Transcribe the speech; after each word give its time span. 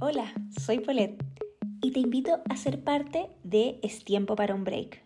Hola, 0.00 0.34
soy 0.60 0.80
Paulette 0.80 1.24
y 1.80 1.92
te 1.92 2.00
invito 2.00 2.40
a 2.50 2.56
ser 2.56 2.82
parte 2.82 3.28
de 3.44 3.78
Es 3.80 4.04
tiempo 4.04 4.34
para 4.34 4.52
un 4.52 4.64
break. 4.64 5.04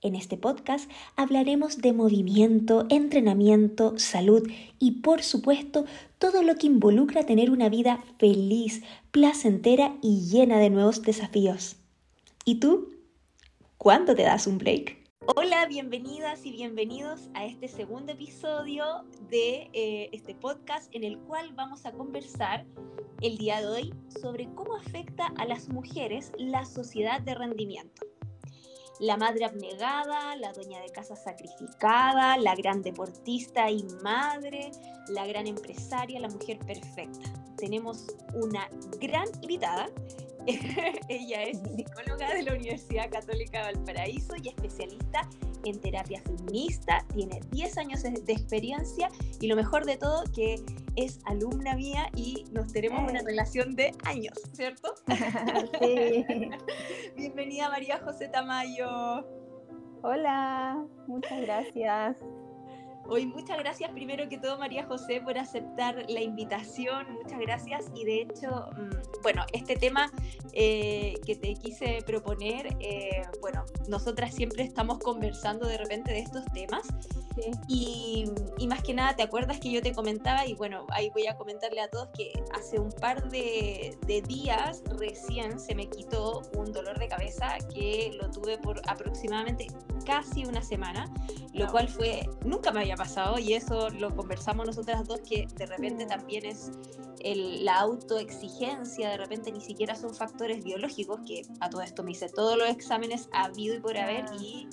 En 0.00 0.16
este 0.16 0.38
podcast 0.38 0.90
hablaremos 1.14 1.82
de 1.82 1.92
movimiento, 1.92 2.86
entrenamiento, 2.88 3.98
salud 3.98 4.50
y 4.78 5.02
por 5.02 5.22
supuesto 5.22 5.84
todo 6.18 6.42
lo 6.42 6.54
que 6.56 6.68
involucra 6.68 7.26
tener 7.26 7.50
una 7.50 7.68
vida 7.68 8.02
feliz, 8.18 8.82
placentera 9.10 9.94
y 10.00 10.22
llena 10.22 10.58
de 10.58 10.70
nuevos 10.70 11.02
desafíos. 11.02 11.76
¿Y 12.46 12.60
tú? 12.60 12.94
¿Cuándo 13.76 14.14
te 14.14 14.22
das 14.22 14.46
un 14.46 14.56
break? 14.56 15.03
Hola, 15.26 15.64
bienvenidas 15.66 16.44
y 16.44 16.52
bienvenidos 16.52 17.30
a 17.32 17.46
este 17.46 17.66
segundo 17.66 18.12
episodio 18.12 18.84
de 19.30 19.70
eh, 19.72 20.10
este 20.12 20.34
podcast 20.34 20.94
en 20.94 21.02
el 21.02 21.18
cual 21.18 21.54
vamos 21.54 21.86
a 21.86 21.92
conversar 21.92 22.66
el 23.22 23.38
día 23.38 23.62
de 23.62 23.66
hoy 23.66 23.94
sobre 24.20 24.52
cómo 24.54 24.76
afecta 24.76 25.32
a 25.38 25.46
las 25.46 25.70
mujeres 25.70 26.30
la 26.36 26.66
sociedad 26.66 27.22
de 27.22 27.34
rendimiento. 27.34 28.02
La 29.00 29.16
madre 29.16 29.46
abnegada, 29.46 30.36
la 30.36 30.52
dueña 30.52 30.82
de 30.82 30.90
casa 30.90 31.16
sacrificada, 31.16 32.36
la 32.36 32.54
gran 32.54 32.82
deportista 32.82 33.70
y 33.70 33.82
madre, 34.02 34.72
la 35.08 35.26
gran 35.26 35.46
empresaria, 35.46 36.20
la 36.20 36.28
mujer 36.28 36.58
perfecta. 36.58 37.32
Tenemos 37.56 38.06
una 38.34 38.68
gran 39.00 39.28
invitada 39.40 39.88
Ella 41.08 41.42
es 41.42 41.58
psicóloga 41.74 42.34
de 42.34 42.42
la 42.42 42.52
Universidad 42.52 43.10
Católica 43.10 43.58
de 43.66 43.74
Valparaíso 43.74 44.34
y 44.42 44.48
especialista 44.48 45.28
en 45.64 45.80
terapia 45.80 46.20
feminista. 46.20 47.04
Tiene 47.14 47.40
10 47.50 47.78
años 47.78 48.02
de 48.02 48.32
experiencia 48.32 49.08
y 49.40 49.46
lo 49.46 49.56
mejor 49.56 49.86
de 49.86 49.96
todo 49.96 50.24
que 50.34 50.56
es 50.96 51.18
alumna 51.24 51.74
mía 51.74 52.10
y 52.14 52.44
nos 52.52 52.72
tenemos 52.72 53.10
una 53.10 53.20
eh. 53.20 53.24
relación 53.24 53.74
de 53.74 53.92
años, 54.04 54.34
¿cierto? 54.52 54.94
Sí. 55.80 56.24
Bienvenida 57.16 57.68
María 57.68 57.98
José 58.00 58.28
Tamayo. 58.28 59.26
Hola, 60.02 60.84
muchas 61.06 61.40
gracias. 61.40 62.16
Hoy 63.06 63.26
muchas 63.26 63.58
gracias 63.58 63.90
primero 63.90 64.28
que 64.28 64.38
todo 64.38 64.58
María 64.58 64.86
José 64.86 65.20
por 65.20 65.36
aceptar 65.36 66.06
la 66.08 66.22
invitación, 66.22 67.06
muchas 67.22 67.38
gracias. 67.38 67.84
Y 67.94 68.04
de 68.04 68.22
hecho, 68.22 68.70
mm, 68.76 69.22
bueno, 69.22 69.44
este 69.52 69.76
tema 69.76 70.10
eh, 70.52 71.14
que 71.26 71.36
te 71.36 71.54
quise 71.54 71.98
proponer, 72.06 72.76
eh, 72.80 73.22
bueno, 73.40 73.64
nosotras 73.88 74.34
siempre 74.34 74.62
estamos 74.62 74.98
conversando 75.00 75.66
de 75.66 75.76
repente 75.76 76.12
de 76.12 76.20
estos 76.20 76.44
temas. 76.54 76.86
Y, 77.68 78.26
más 78.68 78.82
que 78.82 78.94
nada, 78.94 79.14
¿te 79.14 79.22
acuerdas 79.22 79.58
que 79.58 79.70
yo 79.70 79.82
te 79.82 79.92
comentaba? 79.92 80.46
Y 80.46 80.54
bueno, 80.54 80.86
ahí 80.90 81.10
voy 81.10 81.26
a 81.26 81.36
comentarle 81.36 81.80
a 81.80 81.88
todos 81.88 82.08
que 82.16 82.32
hace 82.54 82.78
un 82.78 82.92
par 82.92 83.28
de, 83.28 83.96
días 84.26 84.82
recién 84.98 85.58
se 85.58 85.74
me 85.74 85.88
quitó 85.88 86.42
un 86.56 86.72
dolor 86.72 86.98
de 86.98 87.08
cabeza 87.08 87.58
que 87.74 88.16
lo 88.20 88.30
tuve 88.30 88.56
por 88.58 88.80
aproximadamente 88.88 89.66
casi 90.06 90.44
una 90.44 90.62
semana, 90.62 91.12
lo 91.52 91.66
cual 91.70 91.88
fue, 91.88 92.28
nunca 92.44 92.70
me 92.70 92.80
había 92.80 92.93
pasado 92.96 93.38
y 93.38 93.54
eso 93.54 93.90
lo 93.90 94.14
conversamos 94.14 94.66
nosotras 94.66 95.06
dos, 95.06 95.20
que 95.20 95.46
de 95.56 95.66
repente 95.66 96.06
también 96.06 96.46
es 96.46 96.70
la 97.22 97.80
autoexigencia, 97.80 99.10
de 99.10 99.16
repente 99.16 99.50
ni 99.50 99.60
siquiera 99.60 99.94
son 99.94 100.14
factores 100.14 100.62
biológicos, 100.62 101.20
que 101.26 101.42
a 101.60 101.70
todo 101.70 101.82
esto 101.82 102.02
me 102.02 102.12
hice 102.12 102.28
todos 102.28 102.58
los 102.58 102.68
exámenes 102.68 103.28
habido 103.32 103.76
y 103.76 103.80
por 103.80 103.96
haber 103.96 104.26
y 104.40 104.68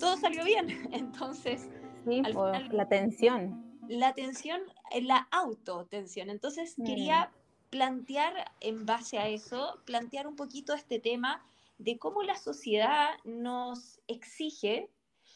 todo 0.00 0.16
salió 0.16 0.44
bien. 0.44 0.88
Entonces 0.92 1.68
Sí, 2.04 2.22
la 2.70 2.88
tensión. 2.88 3.78
La 3.88 4.14
tensión, 4.14 4.60
eh, 4.90 5.02
la 5.02 5.28
autotensión. 5.30 6.30
Entonces 6.30 6.78
mm. 6.78 6.84
quería 6.84 7.32
plantear 7.70 8.52
en 8.60 8.86
base 8.86 9.18
a 9.18 9.28
eso, 9.28 9.80
plantear 9.84 10.26
un 10.26 10.36
poquito 10.36 10.74
este 10.74 10.98
tema 10.98 11.44
de 11.78 11.98
cómo 11.98 12.22
la 12.22 12.36
sociedad 12.36 13.10
nos 13.24 14.00
exige, 14.08 14.90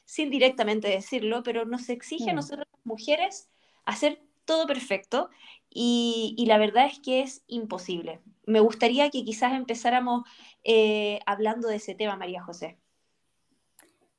sin 0.07 0.31
directamente 0.31 0.89
decirlo, 0.89 1.43
pero 1.43 1.67
nos 1.67 1.91
exige 1.91 2.31
a 2.31 2.33
mm. 2.33 2.37
nosotros 2.37 2.67
las 2.73 2.87
mujeres 2.87 3.51
hacer 3.85 4.23
todo 4.47 4.67
perfecto 4.67 5.29
y, 5.69 6.43
la 6.49 6.57
verdad 6.57 6.87
es 6.87 6.99
que 7.01 7.21
es 7.21 7.45
imposible. 7.49 8.21
Me 8.47 8.61
gustaría 8.61 9.11
que 9.11 9.25
quizás 9.25 9.53
empezáramos 9.53 10.23
eh, 10.65 11.21
hablando 11.27 11.69
de 11.69 11.77
ese 11.77 11.95
tema, 11.95 12.17
María 12.17 12.43
José. 12.43 12.79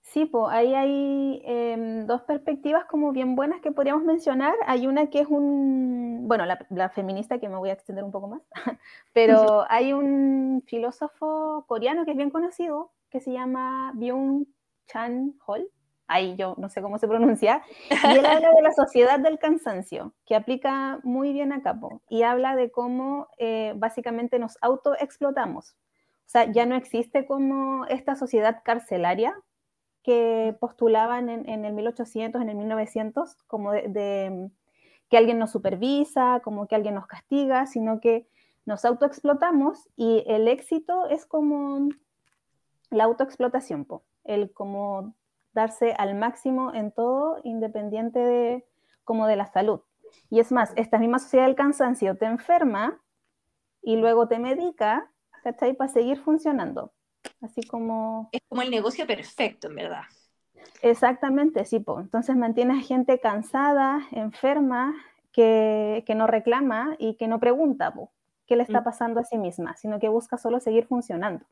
Sí, 0.04 0.26
pues 0.26 0.46
ahí 0.50 0.74
hay 0.74 1.42
em, 1.44 2.06
dos 2.06 2.22
perspectivas 2.22 2.86
como 2.86 3.12
bien 3.12 3.36
buenas 3.36 3.60
que 3.62 3.72
podríamos 3.72 4.04
mencionar. 4.04 4.56
Hay 4.66 4.88
una 4.88 5.10
que 5.10 5.22
es 5.22 5.28
un, 5.28 6.28
bueno, 6.28 6.46
la, 6.46 6.90
feminista 6.90 7.40
que 7.40 7.50
me 7.50 7.58
voy 7.58 7.70
a 7.70 7.74
extender 7.74 8.04
un 8.04 8.12
poco 8.12 8.28
más, 8.28 8.42
pero 9.14 9.66
hay 9.70 9.94
un 9.94 10.64
filósofo 10.66 11.66
coreano 11.68 12.06
que 12.06 12.12
es 12.12 12.18
bien 12.18 12.30
conocido 12.30 12.92
que 13.10 13.20
se 13.20 13.32
llama 13.32 13.92
Byung 13.96 14.46
Chan 14.88 15.36
Hol. 15.46 15.70
Ahí 16.08 16.36
yo 16.38 16.56
no 16.58 16.70
sé 16.70 16.82
cómo 16.82 16.98
se 16.98 17.08
pronuncia. 17.08 17.62
Y 17.90 18.18
él 18.18 18.26
habla 18.26 18.52
de 18.52 18.62
la 18.62 18.72
sociedad 18.72 19.20
del 19.20 19.40
cansancio, 19.40 20.14
que 20.26 20.36
aplica 20.36 21.00
muy 21.04 21.34
bien 21.34 21.52
a 21.52 21.62
capo. 21.62 22.02
Y 22.10 22.24
habla 22.24 22.56
de 22.56 22.72
cómo 22.72 23.28
eh, 23.38 23.74
básicamente 23.76 24.40
nos 24.40 24.58
autoexplotamos. 24.62 25.76
O 26.28 26.30
sea, 26.30 26.52
ya 26.52 26.66
no 26.66 26.76
existe 26.76 27.26
como 27.26 27.86
esta 27.86 28.16
sociedad 28.16 28.62
carcelaria 28.64 29.36
que 30.04 30.56
postulaban 30.62 31.30
en, 31.30 31.66
el 31.66 31.74
1800, 31.74 32.42
en 32.42 32.50
el 32.50 32.56
1900, 32.56 33.36
como 33.48 33.74
de, 33.74 34.50
que 35.10 35.18
alguien 35.18 35.40
nos 35.40 35.52
supervisa, 35.52 36.42
como 36.44 36.68
que 36.68 36.76
alguien 36.76 36.96
nos 36.96 37.08
castiga, 37.08 37.66
sino 37.66 38.00
que 38.00 38.26
nos 38.66 38.86
autoexplotamos 38.86 39.90
y 39.96 40.24
el 40.28 40.48
éxito 40.48 41.08
es 41.10 41.26
como 41.26 41.90
la 42.90 43.06
autoexplotación, 43.06 43.88
el 44.24 44.52
como 44.52 45.14
darse 45.58 45.96
al 45.98 46.14
máximo 46.14 46.72
en 46.76 46.92
todo, 46.92 47.42
independiente 47.44 48.20
de 48.20 48.66
como 49.04 49.26
de 49.26 49.36
la 49.36 49.48
salud. 49.48 49.82
Y 50.30 50.40
es 50.40 50.52
más, 50.52 50.72
esta 50.76 51.00
misma 51.00 51.18
sociedad 51.18 51.46
del 51.46 51.56
cansancio 51.56 52.16
te 52.16 52.26
enferma 52.26 53.02
y 53.82 53.96
luego 53.96 54.28
te 54.28 54.38
medica, 54.38 55.10
¿cachai? 55.44 55.74
Para 55.74 55.92
seguir 55.92 56.20
funcionando. 56.20 56.92
Así 57.42 57.64
como... 57.64 58.30
Es 58.32 58.42
como 58.48 58.62
el 58.62 58.70
negocio 58.70 59.08
perfecto, 59.08 59.68
en 59.68 59.76
verdad. 59.76 60.04
Exactamente, 60.84 61.66
sí. 61.66 61.80
Po. 61.80 62.00
Entonces 62.02 62.36
mantiene 62.36 62.76
a 62.76 62.82
gente 62.82 63.20
cansada, 63.20 64.02
enferma, 64.12 64.94
que, 65.32 66.04
que, 66.06 66.14
no 66.14 66.28
reclama 66.28 66.96
y 67.00 67.16
que 67.16 67.28
no 67.28 67.40
pregunta 67.40 67.94
po, 67.94 68.12
qué 68.46 68.56
le 68.56 68.64
está 68.64 68.82
mm. 68.82 68.84
pasando 68.84 69.20
a 69.20 69.24
sí 69.24 69.38
misma, 69.38 69.76
sino 69.76 70.00
que 70.00 70.10
busca 70.10 70.38
solo 70.38 70.60
seguir 70.60 70.86
funcionando. 70.86 71.46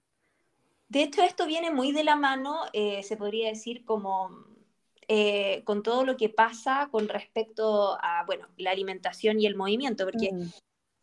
De 0.88 1.04
hecho, 1.04 1.24
esto 1.24 1.46
viene 1.46 1.72
muy 1.72 1.92
de 1.92 2.04
la 2.04 2.16
mano, 2.16 2.62
eh, 2.74 3.04
se 3.04 3.18
podría 3.18 3.50
decir, 3.50 3.84
como 3.86 4.46
eh, 5.08 5.64
con 5.66 5.84
todo 5.84 6.06
lo 6.06 6.18
que 6.18 6.30
pasa 6.30 6.90
con 6.92 7.08
respecto 7.08 7.98
a, 8.02 8.24
bueno, 8.26 8.48
la 8.58 8.72
alimentación 8.72 9.40
y 9.40 9.46
el 9.46 9.56
movimiento, 9.56 10.06
porque 10.06 10.32
mm. 10.32 10.50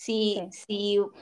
Si, 0.02 0.40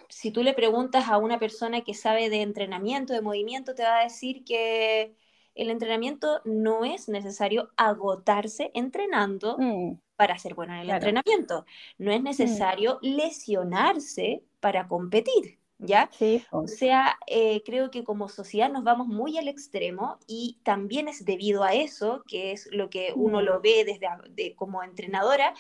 si, 0.09 0.31
tú 0.31 0.43
le 0.43 0.55
preguntas 0.55 1.09
a 1.09 1.19
una 1.19 1.39
persona 1.39 1.83
que 1.83 1.93
sabe 1.93 2.31
de 2.31 2.41
entrenamiento, 2.41 3.13
de 3.13 3.21
movimiento, 3.21 3.75
te 3.75 3.83
va 3.83 3.99
a 3.99 4.05
decir 4.05 4.43
que 4.43 5.15
el 5.55 5.69
entrenamiento 5.69 6.41
no 6.47 6.87
es 6.87 7.11
necesario 7.11 7.69
agotarse 7.77 8.71
entrenando 8.73 9.59
mm. 9.59 10.01
para 10.17 10.39
ser 10.39 10.55
bueno 10.55 10.73
en 10.73 10.81
el 10.81 10.91
entrenamiento. 10.91 11.67
No 11.99 12.11
es 12.11 12.23
mm. 12.23 12.25
necesario 12.25 12.99
lesionarse 13.03 14.45
para 14.61 14.89
competir. 14.89 15.60
¿Ya? 15.83 16.11
Sí, 16.13 16.45
o 16.51 16.67
sea, 16.67 17.19
eh, 17.27 17.63
creo 17.65 17.91
que 17.91 18.05
como 18.05 18.29
sociedad 18.29 18.71
nos 18.71 18.85
vamos 18.85 19.07
muy 19.07 19.39
al 19.39 19.49
extremo 19.49 20.19
y 20.27 20.59
también 20.63 21.09
es 21.09 21.25
debido 21.25 21.65
a 21.65 21.73
eso, 21.73 22.23
que 22.29 22.53
es 22.53 22.69
lo 22.71 22.91
que 22.91 23.13
uno 23.15 23.41
lo 23.41 23.61
ve 23.63 23.85
desde 23.87 24.55
como 24.57 24.83
entrenadora, 24.83 25.55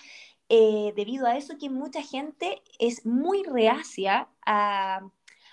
eh, 0.50 0.92
debido 0.94 1.26
a 1.26 1.36
eso 1.36 1.56
que 1.59 1.70
mucha 1.70 2.03
gente 2.03 2.60
es 2.78 3.06
muy 3.06 3.44
reacia 3.44 4.28
a, 4.44 5.09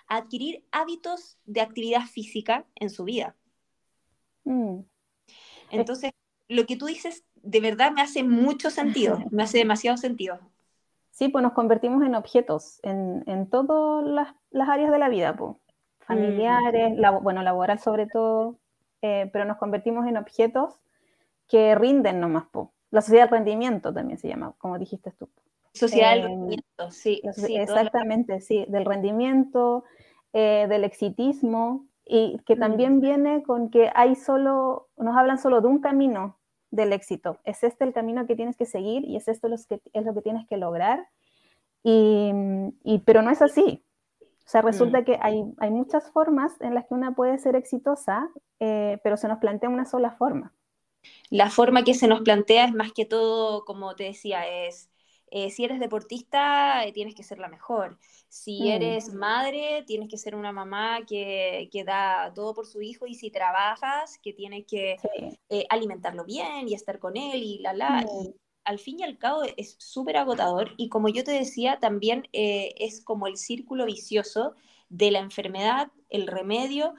adquirir 0.07 0.63
hábitos 0.71 1.37
de 1.45 1.61
actividad 1.61 2.01
física 2.01 2.65
en 2.75 2.89
su 2.89 3.03
vida. 3.03 3.35
Mm. 4.43 4.79
Entonces, 5.69 6.11
lo 6.47 6.65
que 6.65 6.77
tú 6.77 6.85
dices 6.85 7.25
de 7.35 7.59
verdad 7.59 7.91
me 7.91 8.01
hace 8.01 8.23
mucho 8.23 8.69
sentido, 8.69 9.19
me 9.31 9.43
hace 9.43 9.59
demasiado 9.59 9.97
sentido. 9.97 10.39
Sí, 11.17 11.29
pues 11.29 11.41
nos 11.41 11.53
convertimos 11.53 12.05
en 12.05 12.13
objetos 12.13 12.79
en, 12.83 13.23
en 13.25 13.49
todas 13.49 14.05
las, 14.51 14.69
áreas 14.69 14.91
de 14.91 14.99
la 14.99 15.09
vida, 15.09 15.35
pues. 15.35 15.55
familiares, 15.97 16.95
mm. 16.95 17.23
bueno, 17.23 17.41
laboral 17.41 17.79
sobre 17.79 18.05
todo, 18.05 18.59
eh, 19.01 19.27
pero 19.33 19.43
nos 19.43 19.57
convertimos 19.57 20.05
en 20.05 20.17
objetos 20.17 20.75
que 21.47 21.73
rinden 21.73 22.19
nomás, 22.19 22.43
pues. 22.51 22.67
La 22.91 23.01
sociedad 23.01 23.23
del 23.23 23.39
rendimiento 23.39 23.91
también 23.91 24.19
se 24.19 24.27
llama, 24.27 24.53
como 24.59 24.77
dijiste 24.77 25.11
tú. 25.17 25.27
Sociedad 25.73 26.11
del 26.11 26.19
eh, 26.19 26.27
rendimiento, 26.27 26.91
sí. 26.91 27.19
exactamente, 27.23 28.39
sí, 28.39 28.67
del 28.67 28.85
rendimiento, 28.85 29.85
eh, 30.33 30.67
del 30.69 30.83
exitismo, 30.83 31.87
y 32.05 32.37
que 32.45 32.55
mm. 32.55 32.59
también 32.59 32.99
viene 32.99 33.41
con 33.41 33.71
que 33.71 33.89
hay 33.95 34.13
solo, 34.13 34.89
nos 34.97 35.17
hablan 35.17 35.39
solo 35.39 35.61
de 35.61 35.67
un 35.67 35.79
camino 35.79 36.37
del 36.71 36.93
éxito. 36.93 37.39
Es 37.43 37.63
este 37.63 37.83
el 37.85 37.93
camino 37.93 38.25
que 38.27 38.35
tienes 38.35 38.57
que 38.57 38.65
seguir 38.65 39.05
y 39.05 39.15
es 39.15 39.27
esto 39.27 39.47
lo 39.47 39.57
que, 39.57 39.81
es 39.93 40.05
lo 40.05 40.13
que 40.13 40.21
tienes 40.21 40.47
que 40.47 40.57
lograr. 40.57 41.07
Y, 41.83 42.31
y, 42.83 42.99
pero 42.99 43.21
no 43.21 43.31
es 43.31 43.41
así. 43.41 43.83
O 44.21 44.49
sea, 44.49 44.61
resulta 44.61 45.01
mm. 45.01 45.05
que 45.05 45.19
hay, 45.21 45.43
hay, 45.57 45.69
muchas 45.69 46.09
formas 46.11 46.53
en 46.61 46.73
las 46.73 46.85
que 46.85 46.93
una 46.93 47.15
puede 47.15 47.37
ser 47.37 47.55
exitosa, 47.55 48.29
eh, 48.59 48.99
pero 49.03 49.17
se 49.17 49.27
nos 49.27 49.39
plantea 49.39 49.69
una 49.69 49.85
sola 49.85 50.11
forma. 50.11 50.53
La 51.29 51.49
forma 51.49 51.83
que 51.83 51.93
se 51.93 52.07
nos 52.07 52.21
plantea 52.21 52.65
es 52.65 52.73
más 52.73 52.93
que 52.93 53.05
todo, 53.05 53.65
como 53.65 53.95
te 53.95 54.05
decía, 54.05 54.47
es 54.47 54.89
eh, 55.31 55.49
si 55.49 55.63
eres 55.63 55.79
deportista, 55.79 56.85
eh, 56.85 56.91
tienes 56.91 57.15
que 57.15 57.23
ser 57.23 57.39
la 57.39 57.47
mejor. 57.47 57.97
Si 58.29 58.63
mm. 58.63 58.67
eres 58.67 59.13
madre, 59.13 59.83
tienes 59.85 60.09
que 60.09 60.17
ser 60.17 60.35
una 60.35 60.51
mamá 60.51 61.05
que, 61.05 61.69
que, 61.71 61.83
da 61.83 62.31
todo 62.33 62.53
por 62.53 62.65
su 62.65 62.81
hijo. 62.81 63.07
Y 63.07 63.15
si 63.15 63.31
trabajas, 63.31 64.19
que 64.19 64.33
tienes 64.33 64.65
que 64.65 64.97
alimentarlo 65.69 66.25
bien 66.25 66.67
y 66.67 66.73
estar 66.73 66.99
con 66.99 67.17
él 67.17 67.41
y 67.43 67.59
la 67.59 67.73
la. 67.73 68.03
Y 68.03 68.29
mm. 68.29 68.33
al 68.65 68.79
fin 68.79 68.99
y 68.99 69.03
al 69.03 69.17
cabo 69.17 69.43
es 69.43 69.75
súper 69.79 70.17
agotador. 70.17 70.71
Y 70.77 70.89
como 70.89 71.09
yo 71.09 71.23
te 71.23 71.31
decía, 71.31 71.79
también 71.79 72.27
es 72.33 73.01
como 73.01 73.27
el 73.27 73.37
círculo 73.37 73.85
vicioso 73.85 74.55
de 74.89 75.11
la 75.11 75.19
enfermedad, 75.19 75.91
el 76.09 76.27
remedio 76.27 76.93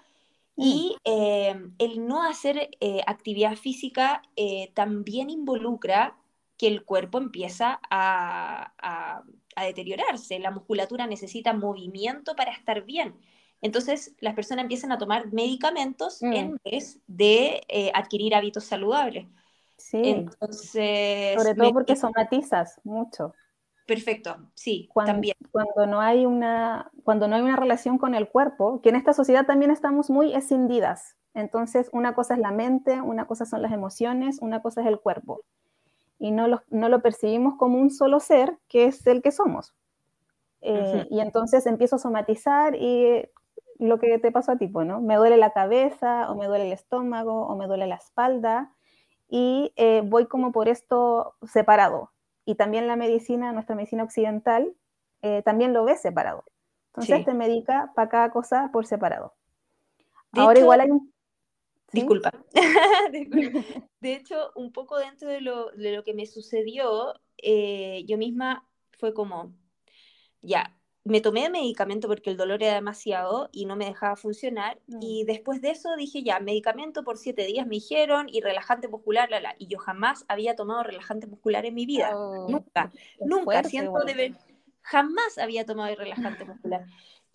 Mm. 0.59 0.63
Y 0.63 0.97
eh, 1.05 1.55
el 1.79 2.07
no 2.07 2.25
hacer 2.25 2.71
eh, 2.81 3.01
actividad 3.07 3.55
física 3.55 4.23
eh, 4.35 4.73
también 4.75 5.31
involucra 5.31 6.19
que 6.59 6.67
el 6.67 6.85
cuerpo 6.85 7.19
empieza 7.19 7.81
a, 7.91 9.23
deteriorarse. 9.57 10.39
La 10.39 10.53
musculatura 10.53 11.07
necesita 11.07 11.53
movimiento 11.53 12.37
para 12.37 12.53
estar 12.53 12.85
bien. 12.85 13.17
Entonces, 13.61 14.15
las 14.21 14.35
personas 14.35 14.65
empiezan 14.65 14.93
a 14.93 14.99
tomar 14.99 15.33
medicamentos 15.33 16.23
mm. 16.23 16.33
en 16.33 16.61
vez 16.65 17.01
de 17.09 17.91
adquirir 17.93 18.35
hábitos 18.37 18.65
saludables. 18.65 19.27
Sí. 19.77 20.01
Entonces, 20.05 21.41
Sobre 21.41 21.55
todo 21.55 21.73
porque 21.73 21.97
somatizas 21.97 22.81
mucho. 22.85 23.35
Perfecto, 23.89 24.37
sí, 24.53 24.87
cuando, 24.93 25.13
también. 25.13 25.35
Cuando 25.51 25.87
no, 25.87 26.03
hay 26.03 26.27
una, 26.27 26.91
cuando 27.05 27.27
no 27.27 27.37
hay 27.37 27.41
una 27.41 27.57
relación 27.57 27.97
con 27.97 28.15
el 28.15 28.29
cuerpo, 28.29 28.83
que 28.83 28.91
en 28.91 28.97
esta 28.97 29.15
sociedad 29.15 29.47
también 29.47 29.71
estamos 29.71 30.11
muy 30.11 30.35
escindidas. 30.35 31.17
Entonces, 31.33 31.89
una 31.93 32.15
cosa 32.15 32.35
es 32.35 32.41
la 32.41 32.51
mente, 32.51 33.01
una 33.01 33.27
cosa 33.27 33.47
son 33.47 33.63
las 33.63 33.73
emociones, 33.73 34.41
una 34.43 34.61
cosa 34.61 34.83
es 34.83 34.89
el 34.89 35.01
cuerpo. 35.01 35.41
Y 36.19 36.31
no 36.31 36.49
lo, 36.49 36.63
no 36.69 36.89
lo 36.89 37.01
percibimos 37.01 37.55
como 37.55 37.79
un 37.79 37.91
solo 37.91 38.21
ser, 38.21 38.59
que 38.69 38.87
es 38.87 39.07
el 39.07 39.23
que 39.23 39.33
somos. 39.33 39.75
Eh, 40.61 41.07
y 41.11 41.21
entonces 41.21 41.67
empiezo 41.67 41.97
a 41.97 42.01
somatizar 42.01 42.75
y 42.75 43.29
lo 43.79 43.99
que 44.01 44.19
te 44.19 44.33
pasó 44.33 44.53
a 44.53 44.57
ti, 44.57 44.67
pues, 44.67 44.87
¿no? 44.87 45.01
Me 45.01 45.17
duele 45.17 45.37
la 45.37 45.53
cabeza, 45.53 46.31
o 46.31 46.35
me 46.35 46.47
duele 46.47 46.67
el 46.67 46.73
estómago, 46.73 47.47
o 47.47 47.57
me 47.57 47.67
duele 47.67 47.87
la 47.87 47.95
espalda, 47.95 48.73
y 49.29 49.73
eh, 49.77 50.03
voy 50.05 50.27
como 50.27 50.53
por 50.53 50.69
esto 50.69 51.35
separado 51.47 52.11
y 52.49 52.55
también 52.55 52.87
la 52.87 52.97
medicina, 52.97 53.53
nuestra 53.53 53.77
medicina 53.77 54.03
occidental, 54.03 54.75
eh, 55.21 55.43
también 55.43 55.75
lo 55.75 55.85
ve 55.85 55.97
separado. 55.97 56.45
Entonces 56.95 57.27
te 57.27 57.35
medica 57.35 57.93
para 57.95 58.09
cada 58.09 58.31
cosa 58.31 58.71
por 58.73 58.87
separado. 58.87 59.35
Ahora 60.33 60.59
igual 60.59 60.81
hay 60.81 60.91
un... 60.91 61.13
Disculpa. 61.93 62.33
de 64.01 64.13
hecho, 64.13 64.53
un 64.55 64.73
poco 64.73 64.99
dentro 64.99 65.29
de 65.29 65.41
lo, 65.41 65.71
de 65.71 65.93
lo 65.93 66.05
que 66.05 66.15
me 66.15 66.27
sucedió, 66.27 67.15
eh, 67.39 68.05
yo 68.07 68.19
misma 68.19 68.69
fue 68.93 69.15
como, 69.15 69.55
ya, 70.43 70.75
me 71.05 71.21
tomé 71.21 71.49
medicamento 71.49 72.07
porque 72.07 72.31
el 72.31 72.37
dolor 72.37 72.63
era 72.63 72.75
demasiado 72.75 73.49
y 73.51 73.65
no 73.65 73.77
me 73.77 73.87
dejaba 73.87 74.17
funcionar. 74.17 74.79
Mm. 74.87 74.99
Y 75.01 75.25
después 75.25 75.63
de 75.63 75.71
eso 75.71 75.97
dije, 75.97 76.23
ya, 76.23 76.39
medicamento 76.41 77.03
por 77.03 77.17
siete 77.17 77.47
días 77.47 77.67
me 77.67 77.77
dijeron 77.77 78.27
y 78.29 78.41
relajante 78.41 78.89
muscular, 78.89 79.31
la, 79.31 79.41
la. 79.41 79.55
Y 79.59 79.69
yo 79.69 79.79
jamás 79.79 80.25
había 80.29 80.55
tomado 80.55 80.83
relajante 80.83 81.27
muscular 81.27 81.65
en 81.65 81.75
mi 81.75 81.87
vida. 81.87 82.11
Oh, 82.15 82.49
nunca, 82.49 82.93
nunca. 83.21 83.65
siento 83.65 84.01
de 84.01 84.15
ver, 84.15 84.35
jamás 84.83 85.39
había 85.39 85.65
tomado 85.65 85.91
el 85.91 85.97
relajante 85.97 86.45
muscular. 86.45 86.85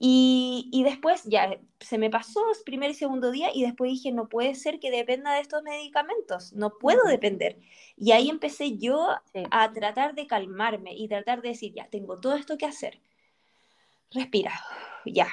Y, 0.06 0.68
y, 0.74 0.84
después 0.84 1.24
ya 1.24 1.58
se 1.80 1.98
me 1.98 2.10
pasó 2.10 2.42
el 2.52 2.58
primer 2.66 2.92
y 2.92 2.94
segundo 2.94 3.32
día 3.32 3.52
y 3.54 3.64
después 3.64 3.90
dije, 3.90 4.12
no 4.12 4.28
puede 4.28 4.54
ser 4.54 4.82
que 4.82 4.92
dependa 4.92 5.34
de 5.34 5.40
estos 5.40 5.64
medicamentos, 5.64 6.52
no 6.52 6.78
puedo 6.78 7.04
depender. 7.06 7.58
Y 7.96 8.12
ahí 8.12 8.30
empecé 8.30 8.78
yo 8.78 9.16
a 9.50 9.72
tratar 9.72 10.14
de 10.14 10.28
calmarme 10.28 10.94
y 10.94 11.08
tratar 11.08 11.42
de 11.42 11.50
decir, 11.50 11.74
ya, 11.74 11.88
tengo 11.88 12.20
todo 12.20 12.36
esto 12.36 12.58
que 12.58 12.66
hacer 12.66 13.00
respira, 14.14 14.52
ya, 15.06 15.28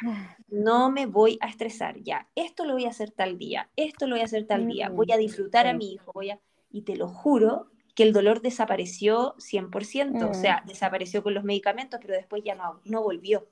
no 0.48 0.90
me 0.90 1.06
voy 1.06 1.38
a 1.40 1.48
estresar, 1.48 2.00
ya, 2.02 2.28
esto 2.34 2.64
lo 2.64 2.74
voy 2.74 2.86
a 2.86 2.90
hacer 2.90 3.10
tal 3.10 3.38
día, 3.38 3.70
esto 3.76 4.06
lo 4.06 4.14
voy 4.14 4.22
a 4.22 4.24
hacer 4.24 4.46
tal 4.46 4.66
día, 4.66 4.88
voy 4.88 5.12
a 5.12 5.16
mm, 5.16 5.20
disfrutar 5.20 5.66
a 5.66 5.74
mi 5.74 5.92
hijo, 5.92 6.12
voy 6.12 6.30
a... 6.30 6.40
Y 6.70 6.82
te 6.82 6.96
lo 6.96 7.08
juro 7.08 7.66
que 7.94 8.04
el 8.04 8.12
dolor 8.12 8.40
desapareció 8.40 9.34
100%, 9.38 10.30
o 10.30 10.34
sea, 10.34 10.62
mm. 10.62 10.68
desapareció 10.68 11.22
con 11.22 11.34
los 11.34 11.44
medicamentos, 11.44 12.00
pero 12.00 12.14
después 12.14 12.42
ya 12.44 12.54
no, 12.54 12.80
no 12.84 13.02
volvió. 13.02 13.48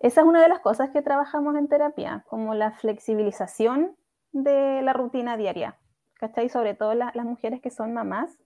Esa 0.00 0.20
es 0.20 0.26
una 0.26 0.42
de 0.42 0.48
las 0.48 0.60
cosas 0.60 0.90
que 0.90 1.02
trabajamos 1.02 1.56
en 1.56 1.68
terapia, 1.68 2.24
como 2.28 2.54
la 2.54 2.72
flexibilización 2.72 3.96
de 4.32 4.82
la 4.82 4.92
rutina 4.92 5.36
diaria, 5.36 5.78
¿cachai? 6.14 6.48
Sobre 6.48 6.74
todo 6.74 6.94
las 6.94 7.14
mujeres 7.24 7.60
que 7.60 7.70
son 7.70 7.94
mamás, 7.94 8.38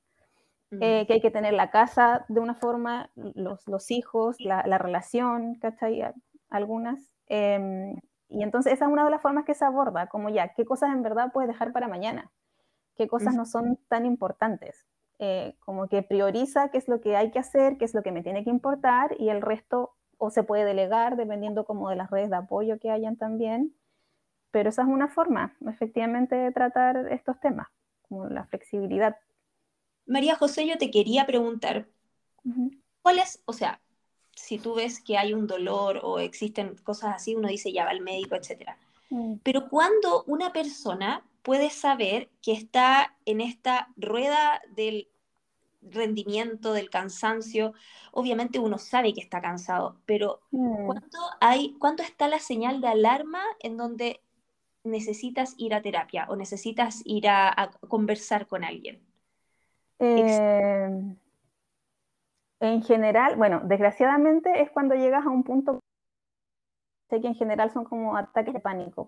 eh, 0.80 1.04
que 1.06 1.14
hay 1.14 1.20
que 1.20 1.32
tener 1.32 1.52
la 1.52 1.70
casa 1.70 2.24
de 2.28 2.38
una 2.38 2.54
forma, 2.54 3.10
los, 3.16 3.66
los 3.66 3.90
hijos, 3.90 4.36
la, 4.40 4.62
la, 4.64 4.78
relación, 4.78 5.56
¿cachai? 5.56 6.00
Algunas. 6.48 7.10
Em, 7.26 7.96
y 8.28 8.44
entonces 8.44 8.74
esa 8.74 8.84
es 8.84 8.92
una 8.92 9.04
de 9.04 9.10
las 9.10 9.20
formas 9.20 9.44
que 9.44 9.54
se 9.54 9.64
aborda, 9.64 10.06
como 10.06 10.28
ya, 10.28 10.54
¿qué 10.54 10.64
cosas 10.64 10.90
en 10.92 11.02
verdad 11.02 11.32
puedes 11.32 11.48
dejar 11.48 11.72
para 11.72 11.88
mañana? 11.88 12.30
¿Qué 12.94 13.08
cosas 13.08 13.34
no 13.34 13.46
son 13.46 13.78
tan 13.88 14.06
importantes? 14.06 14.86
Eh, 15.18 15.56
como 15.58 15.88
que 15.88 16.02
prioriza 16.02 16.70
qué 16.70 16.78
es 16.78 16.86
lo 16.86 17.00
que 17.00 17.16
hay 17.16 17.32
que 17.32 17.40
hacer, 17.40 17.76
qué 17.76 17.84
es 17.84 17.94
lo 17.94 18.02
que 18.02 18.12
me 18.12 18.22
tiene 18.22 18.44
que 18.44 18.50
importar 18.50 19.16
y 19.18 19.28
el 19.28 19.42
resto 19.42 19.96
o 20.20 20.30
se 20.30 20.44
puede 20.44 20.64
delegar 20.64 21.16
dependiendo 21.16 21.64
como 21.64 21.90
de 21.90 21.96
las 21.96 22.10
redes 22.10 22.30
de 22.30 22.36
apoyo 22.36 22.78
que 22.78 22.90
hayan 22.90 23.16
también. 23.16 23.74
Pero 24.52 24.68
esa 24.68 24.82
es 24.82 24.88
una 24.88 25.08
forma, 25.08 25.56
efectivamente, 25.68 26.36
de 26.36 26.52
tratar 26.52 27.08
estos 27.12 27.40
temas, 27.40 27.68
como 28.08 28.26
la 28.26 28.44
flexibilidad 28.44 29.16
María 30.10 30.34
José, 30.34 30.66
yo 30.66 30.76
te 30.76 30.90
quería 30.90 31.24
preguntar, 31.24 31.86
¿cuál 33.00 33.20
es, 33.20 33.42
o 33.44 33.52
sea, 33.52 33.80
si 34.34 34.58
tú 34.58 34.74
ves 34.74 35.00
que 35.00 35.16
hay 35.16 35.32
un 35.32 35.46
dolor 35.46 36.00
o 36.02 36.18
existen 36.18 36.74
cosas 36.82 37.14
así, 37.14 37.36
uno 37.36 37.46
dice 37.46 37.72
ya 37.72 37.84
va 37.84 37.90
al 37.90 38.00
médico, 38.00 38.34
etcétera. 38.34 38.76
Mm. 39.10 39.34
Pero 39.44 39.68
cuando 39.68 40.24
una 40.24 40.52
persona 40.52 41.22
puede 41.42 41.70
saber 41.70 42.28
que 42.42 42.52
está 42.52 43.16
en 43.24 43.40
esta 43.40 43.88
rueda 43.96 44.60
del 44.74 45.08
rendimiento, 45.82 46.72
del 46.72 46.90
cansancio, 46.90 47.72
obviamente 48.12 48.58
uno 48.58 48.78
sabe 48.78 49.14
que 49.14 49.20
está 49.20 49.40
cansado, 49.40 49.96
pero 50.06 50.40
mm. 50.50 50.86
¿cuándo, 50.86 51.18
hay, 51.40 51.74
¿cuándo 51.78 52.02
está 52.02 52.28
la 52.28 52.38
señal 52.38 52.80
de 52.80 52.88
alarma 52.88 53.42
en 53.60 53.76
donde 53.76 54.20
necesitas 54.84 55.54
ir 55.58 55.74
a 55.74 55.82
terapia 55.82 56.26
o 56.28 56.36
necesitas 56.36 57.02
ir 57.04 57.28
a 57.28 57.70
conversar 57.88 58.46
con 58.46 58.64
alguien? 58.64 59.00
Eh, 59.98 61.16
en 62.60 62.82
general, 62.82 63.36
bueno, 63.36 63.60
desgraciadamente 63.64 64.62
es 64.62 64.70
cuando 64.70 64.94
llegas 64.94 65.26
a 65.26 65.30
un 65.30 65.44
punto 65.44 65.80
sé 67.10 67.20
que 67.20 67.26
en 67.26 67.34
general 67.34 67.70
son 67.70 67.84
como 67.84 68.16
ataques 68.16 68.54
de 68.54 68.60
pánico, 68.60 69.06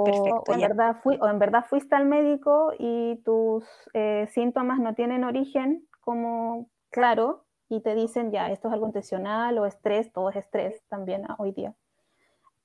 O, 0.00 0.44
en 0.46 0.60
verdad 0.60 0.96
fui, 1.02 1.18
o 1.20 1.28
en 1.28 1.38
verdad 1.38 1.64
fuiste 1.68 1.96
al 1.96 2.06
médico 2.06 2.72
y 2.78 3.16
tus 3.24 3.64
eh, 3.94 4.28
síntomas 4.32 4.78
no 4.78 4.94
tienen 4.94 5.24
origen 5.24 5.88
como 6.00 6.68
claro 6.90 7.44
y 7.68 7.80
te 7.80 7.94
dicen 7.94 8.30
ya, 8.30 8.50
esto 8.50 8.68
es 8.68 8.74
algo 8.74 8.86
intencional 8.86 9.58
o 9.58 9.66
estrés, 9.66 10.12
todo 10.12 10.30
es 10.30 10.36
estrés 10.36 10.82
también 10.88 11.24
ah, 11.28 11.36
hoy 11.38 11.52
día. 11.52 11.74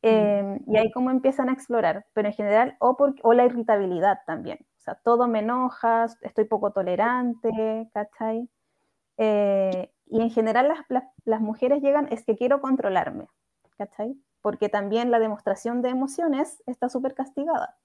Em, 0.04 0.60
y 0.68 0.78
ahí 0.78 0.92
como 0.92 1.12
empiezan 1.12 1.50
a 1.50 1.54
explorar, 1.54 2.06
pero 2.14 2.28
en 2.28 2.34
general, 2.34 2.76
o, 2.80 2.98
por, 2.98 3.16
o 3.24 3.34
la 3.34 3.46
irritabilidad 3.46 4.20
también. 4.28 4.60
O 4.78 4.82
sea, 4.82 4.96
todo 4.96 5.28
me 5.28 5.40
enoja, 5.40 6.08
estoy 6.22 6.44
poco 6.44 6.72
tolerante, 6.72 7.90
¿cachai? 7.94 8.50
Eh, 9.18 9.92
y 10.08 10.22
en 10.22 10.30
general 10.30 10.74
las, 11.26 11.42
mujeres 11.42 11.82
llegan, 11.82 12.08
es 12.12 12.26
que 12.26 12.36
quiero 12.36 12.62
controlarme, 12.62 13.28
¿cachai? 13.78 14.16
Porque 14.44 14.70
también 14.70 15.10
la 15.10 15.18
demostración 15.18 15.82
de 15.82 15.90
emociones 15.90 16.62
está 16.68 16.90
súper 16.90 17.16
castigada. 17.16 17.78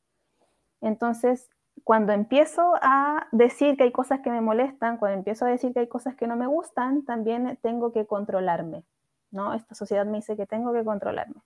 Entonces, 0.83 1.49
cuando 1.85 2.13
empiezo 2.13 2.75
a 2.83 3.29
decir 3.33 3.79
que 3.79 3.85
hay 3.85 3.93
cosas 3.93 4.21
que 4.21 4.31
me 4.31 4.43
molestan, 4.43 4.99
cuando 4.99 5.17
empiezo 5.17 5.47
a 5.47 5.49
decir 5.49 5.73
que 5.73 5.81
hay 5.81 5.89
cosas 5.89 6.17
que 6.17 6.27
no 6.27 6.37
me 6.37 6.47
gustan, 6.47 7.05
también 7.07 7.59
tengo 7.63 7.93
que 7.93 8.07
controlarme, 8.07 8.85
¿no? 9.31 9.55
Esta 9.55 9.75
sociedad 9.75 10.05
me 10.05 10.19
dice 10.19 10.37
que 10.37 10.47
tengo 10.47 10.75
que 10.75 10.85
controlarme. 10.85 11.41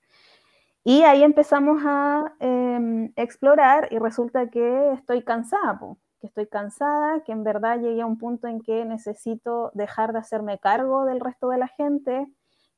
Y 0.84 1.02
ahí 1.02 1.22
empezamos 1.22 1.82
a 1.86 2.34
em, 2.40 3.12
explorar 3.14 3.88
y 3.92 3.98
resulta 3.98 4.50
que 4.50 4.92
estoy 4.94 5.22
cansada, 5.22 5.78
que 6.20 6.26
estoy 6.26 6.48
cansada, 6.48 7.22
que 7.22 7.32
en 7.32 7.44
verdad 7.44 7.78
llegué 7.78 8.02
a 8.02 8.06
un 8.06 8.18
punto 8.18 8.48
en 8.48 8.60
que 8.60 8.84
necesito 8.84 9.70
dejar 9.74 10.12
de 10.12 10.18
hacerme 10.18 10.58
cargo 10.58 11.04
del 11.04 11.20
resto 11.20 11.50
de 11.50 11.58
la 11.58 11.68
gente, 11.68 12.26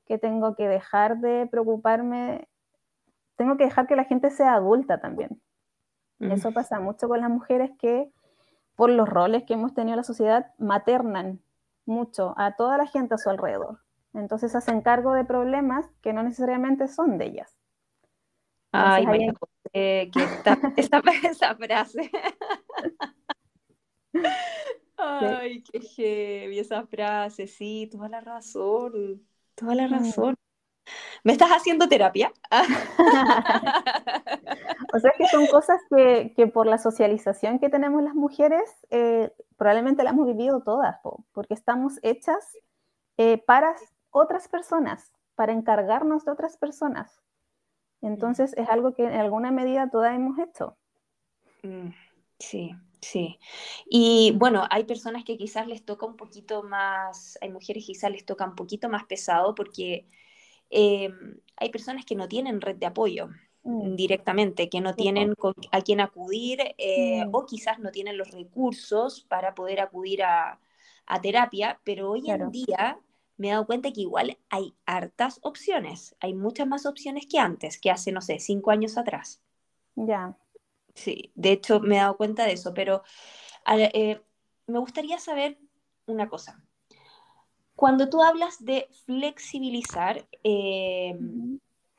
que 0.06 0.18
tengo 0.18 0.54
que 0.56 0.68
dejar 0.68 1.18
de 1.18 1.46
preocuparme, 1.46 2.48
tengo 3.36 3.56
que 3.56 3.64
dejar 3.64 3.86
que 3.86 3.96
la 3.96 4.04
gente 4.04 4.30
sea 4.30 4.54
adulta 4.54 5.00
también. 5.00 5.40
Eso 6.20 6.52
pasa 6.52 6.80
mucho 6.80 7.08
con 7.08 7.20
las 7.20 7.28
mujeres 7.28 7.70
que 7.78 8.10
por 8.76 8.88
los 8.90 9.08
roles 9.08 9.44
que 9.44 9.54
hemos 9.54 9.74
tenido 9.74 9.94
en 9.94 9.98
la 9.98 10.04
sociedad 10.04 10.52
maternan 10.58 11.40
mucho 11.86 12.34
a 12.38 12.56
toda 12.56 12.78
la 12.78 12.86
gente 12.86 13.14
a 13.14 13.18
su 13.18 13.28
alrededor. 13.30 13.80
Entonces 14.14 14.54
hacen 14.54 14.80
cargo 14.80 15.12
de 15.12 15.24
problemas 15.24 15.86
que 16.00 16.12
no 16.12 16.22
necesariamente 16.22 16.88
son 16.88 17.18
de 17.18 17.26
ellas. 17.26 17.56
Ay, 18.72 19.06
me 19.06 19.34
que 19.72 20.10
esta, 20.76 21.02
esa 21.22 21.54
frase. 21.54 22.10
Ay, 24.96 25.62
qué 25.62 25.80
heavy 25.80 26.58
esa 26.58 26.86
frase, 26.86 27.46
sí, 27.46 27.88
toda 27.90 28.08
la 28.08 28.20
razón, 28.20 29.26
toda 29.54 29.74
la 29.74 29.88
mm. 29.88 29.92
razón. 29.92 30.34
¿Me 31.22 31.32
estás 31.32 31.50
haciendo 31.50 31.88
terapia? 31.88 32.30
o 34.92 34.98
sea 34.98 35.12
que 35.16 35.26
son 35.28 35.46
cosas 35.46 35.80
que, 35.88 36.50
por 36.52 36.66
la 36.66 36.76
socialización 36.76 37.58
que 37.58 37.70
tenemos 37.70 38.02
las 38.02 38.14
mujeres, 38.14 38.70
eh, 38.90 39.32
probablemente 39.56 40.04
las 40.04 40.12
hemos 40.12 40.26
vivido 40.26 40.62
todas, 40.62 40.98
porque 41.32 41.54
estamos 41.54 41.98
hechas 42.02 42.58
eh, 43.16 43.38
para 43.38 43.74
otras 44.10 44.48
personas, 44.48 45.12
para 45.34 45.52
encargarnos 45.52 46.26
de 46.26 46.32
otras 46.32 46.58
personas. 46.58 47.22
Entonces 48.02 48.52
es 48.58 48.68
algo 48.68 48.92
que 48.92 49.04
en 49.04 49.18
alguna 49.18 49.50
medida 49.50 49.88
todas 49.88 50.14
hemos 50.14 50.38
hecho. 50.38 50.76
Mm, 51.62 51.88
sí, 52.38 52.76
sí. 53.04 53.38
Y 53.86 54.32
bueno, 54.36 54.64
hay 54.70 54.84
personas 54.84 55.24
que 55.24 55.36
quizás 55.36 55.66
les 55.66 55.84
toca 55.84 56.06
un 56.06 56.16
poquito 56.16 56.62
más, 56.62 57.38
hay 57.40 57.50
mujeres 57.50 57.84
que 57.84 57.92
quizás 57.92 58.10
les 58.10 58.24
toca 58.24 58.44
un 58.46 58.54
poquito 58.54 58.88
más 58.88 59.04
pesado 59.04 59.54
porque 59.54 60.06
eh, 60.70 61.10
hay 61.56 61.68
personas 61.70 62.04
que 62.04 62.16
no 62.16 62.28
tienen 62.28 62.60
red 62.60 62.76
de 62.76 62.86
apoyo 62.86 63.28
mm. 63.62 63.94
directamente, 63.96 64.68
que 64.68 64.80
no 64.80 64.94
tienen 64.94 65.34
a 65.72 65.80
quién 65.82 66.00
acudir 66.00 66.60
eh, 66.78 67.24
mm. 67.24 67.34
o 67.34 67.46
quizás 67.46 67.78
no 67.78 67.90
tienen 67.90 68.18
los 68.18 68.30
recursos 68.30 69.22
para 69.22 69.54
poder 69.54 69.80
acudir 69.80 70.22
a, 70.22 70.60
terapia, 71.20 71.80
pero 71.84 72.10
hoy 72.10 72.30
en 72.30 72.50
día 72.50 72.98
me 73.36 73.48
he 73.48 73.50
dado 73.50 73.66
cuenta 73.66 73.92
que 73.92 74.00
igual 74.00 74.38
hay 74.48 74.74
hartas 74.86 75.38
opciones, 75.42 76.16
hay 76.18 76.32
muchas 76.32 76.66
más 76.66 76.86
opciones 76.86 77.26
que 77.26 77.38
antes, 77.38 77.78
que 77.78 77.90
hace, 77.90 78.10
no 78.10 78.22
sé, 78.22 78.38
cinco 78.38 78.70
años 78.70 78.96
atrás. 78.96 79.42
Ya. 79.96 80.34
Sí, 80.94 81.32
de 81.34 81.52
hecho 81.52 81.80
me 81.80 81.96
he 81.96 81.98
dado 81.98 82.16
cuenta 82.16 82.44
de 82.44 82.52
eso, 82.52 82.72
pero 82.72 83.02
eh, 83.66 84.20
me 84.66 84.78
gustaría 84.78 85.18
saber 85.18 85.58
una 86.06 86.28
cosa. 86.28 86.62
Cuando 87.74 88.08
tú 88.08 88.22
hablas 88.22 88.64
de 88.64 88.88
flexibilizar 89.04 90.26
eh, 90.44 91.18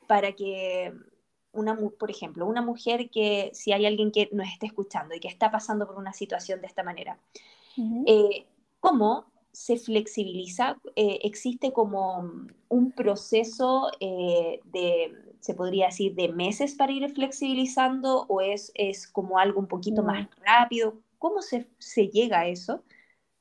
para 0.06 0.32
que 0.32 0.92
una, 1.52 1.76
por 1.98 2.10
ejemplo, 2.10 2.46
una 2.46 2.62
mujer 2.62 3.10
que, 3.10 3.50
si 3.52 3.72
hay 3.72 3.84
alguien 3.84 4.10
que 4.10 4.30
nos 4.32 4.48
esté 4.48 4.66
escuchando 4.66 5.14
y 5.14 5.20
que 5.20 5.28
está 5.28 5.50
pasando 5.50 5.86
por 5.86 5.96
una 5.96 6.12
situación 6.12 6.60
de 6.60 6.66
esta 6.66 6.82
manera, 6.82 7.18
eh, 8.06 8.46
¿cómo 8.80 9.26
se 9.52 9.76
flexibiliza? 9.76 10.78
¿Existe 10.94 11.72
como 11.72 12.46
un 12.68 12.92
proceso 12.92 13.90
de, 14.00 15.12
se 15.46 15.54
podría 15.54 15.86
decir, 15.86 16.14
de 16.16 16.28
meses 16.28 16.74
para 16.74 16.92
ir 16.92 17.08
flexibilizando 17.14 18.26
o 18.28 18.40
es, 18.40 18.72
es 18.74 19.06
como 19.06 19.38
algo 19.38 19.60
un 19.60 19.68
poquito 19.68 20.02
más 20.02 20.28
rápido? 20.44 20.94
¿Cómo 21.18 21.40
se, 21.40 21.68
se 21.78 22.08
llega 22.08 22.40
a 22.40 22.46
eso? 22.48 22.82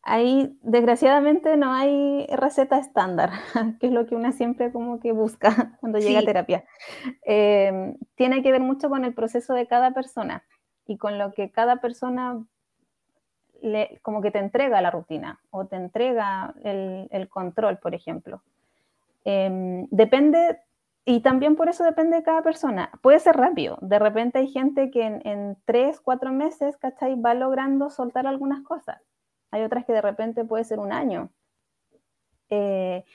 Ahí, 0.07 0.55
desgraciadamente, 0.61 1.57
no 1.57 1.73
hay 1.73 2.27
receta 2.27 2.77
estándar, 2.77 3.31
que 3.79 3.87
es 3.87 3.91
lo 3.91 4.05
que 4.05 4.13
una 4.13 4.33
siempre 4.33 4.71
como 4.71 4.99
que 4.99 5.11
busca 5.11 5.75
cuando 5.79 5.97
llega 5.97 6.19
a 6.19 6.23
terapia. 6.23 6.63
Em, 7.23 7.97
tiene 8.13 8.43
que 8.43 8.51
ver 8.51 8.61
mucho 8.61 8.87
con 8.87 9.03
el 9.03 9.15
proceso 9.15 9.55
de 9.55 9.65
cada 9.65 9.95
persona 9.95 10.43
y 10.85 10.97
con 10.97 11.17
lo 11.17 11.33
que 11.33 11.49
cada 11.49 11.77
persona 11.77 12.45
le, 13.63 13.99
como 14.03 14.21
que 14.21 14.29
te 14.29 14.37
entrega 14.37 14.79
la 14.79 14.91
rutina 14.91 15.39
o 15.49 15.65
te 15.65 15.75
entrega 15.75 16.53
el, 16.63 17.27
control, 17.29 17.79
por 17.79 17.95
ejemplo. 17.95 18.43
Em, 19.23 19.87
depende, 19.89 20.59
y 21.05 21.21
también 21.21 21.55
por 21.55 21.69
eso 21.69 21.83
depende 21.83 22.17
de 22.17 22.23
cada 22.23 22.41
persona. 22.41 22.91
Puede 23.01 23.19
ser 23.19 23.35
rápido. 23.37 23.77
De 23.81 23.99
repente 23.99 24.39
hay 24.39 24.47
gente 24.47 24.91
que 24.91 25.03
en, 25.03 25.21
en 25.25 25.57
tres, 25.65 26.01
cuatro 26.01 26.31
meses, 26.31 26.77
¿cachai? 26.77 27.19
Va 27.19 27.33
logrando 27.33 27.89
soltar 27.89 28.27
algunas 28.27 28.61
cosas 28.63 29.01
hay 29.55 29.63
otras 29.63 29.85
que 29.85 29.93
de 29.93 30.01
repente 30.01 30.43
puede 30.43 30.65
ser 30.65 30.79
un 30.79 30.91
año. 30.91 31.29
Eh, 32.49 33.05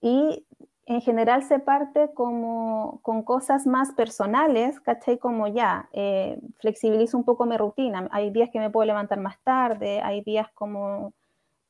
y 0.00 0.44
en 0.86 1.00
general 1.00 1.44
se 1.44 1.60
parte 1.60 2.10
como 2.14 3.00
con 3.02 3.22
cosas 3.22 3.66
más 3.66 3.92
personales, 3.92 4.80
¿cachai? 4.80 5.18
Como 5.18 5.46
ya, 5.46 5.88
eh, 5.92 6.40
flexibilizo 6.60 7.16
un 7.16 7.24
poco 7.24 7.46
mi 7.46 7.56
rutina. 7.56 8.08
Hay 8.10 8.30
días 8.30 8.50
que 8.50 8.58
me 8.58 8.70
puedo 8.70 8.86
levantar 8.86 9.20
más 9.20 9.38
tarde, 9.44 10.00
hay 10.02 10.22
días 10.22 10.48
como 10.52 11.12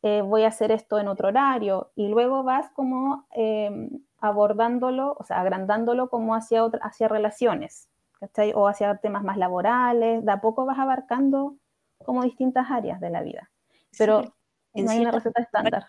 eh, 0.02 0.22
voy 0.22 0.44
a 0.44 0.48
hacer 0.48 0.72
esto 0.72 0.98
en 0.98 1.08
otro 1.08 1.28
horario, 1.28 1.90
y 1.94 2.08
luego 2.08 2.44
vas 2.44 2.70
como 2.70 3.26
abordándolo, 4.18 5.16
o 5.18 5.24
sea, 5.24 5.40
agrandándolo 5.40 6.08
como 6.08 6.34
hacia, 6.34 6.64
hacia 6.82 7.08
relaciones, 7.08 7.88
¿cachai? 8.20 8.52
O 8.54 8.68
hacia 8.68 8.96
temas 8.96 9.24
más 9.24 9.36
laborales, 9.36 10.24
de 10.24 10.32
a 10.32 10.40
poco 10.40 10.64
vas 10.66 10.78
abarcando 10.78 11.56
como 12.04 12.22
distintas 12.22 12.70
áreas 12.70 13.00
de 13.00 13.10
la 13.10 13.22
vida 13.22 13.50
pero 13.96 14.34
no 14.74 14.90
hay 14.90 15.00
una 15.00 15.10
receta 15.10 15.42
estándar. 15.42 15.86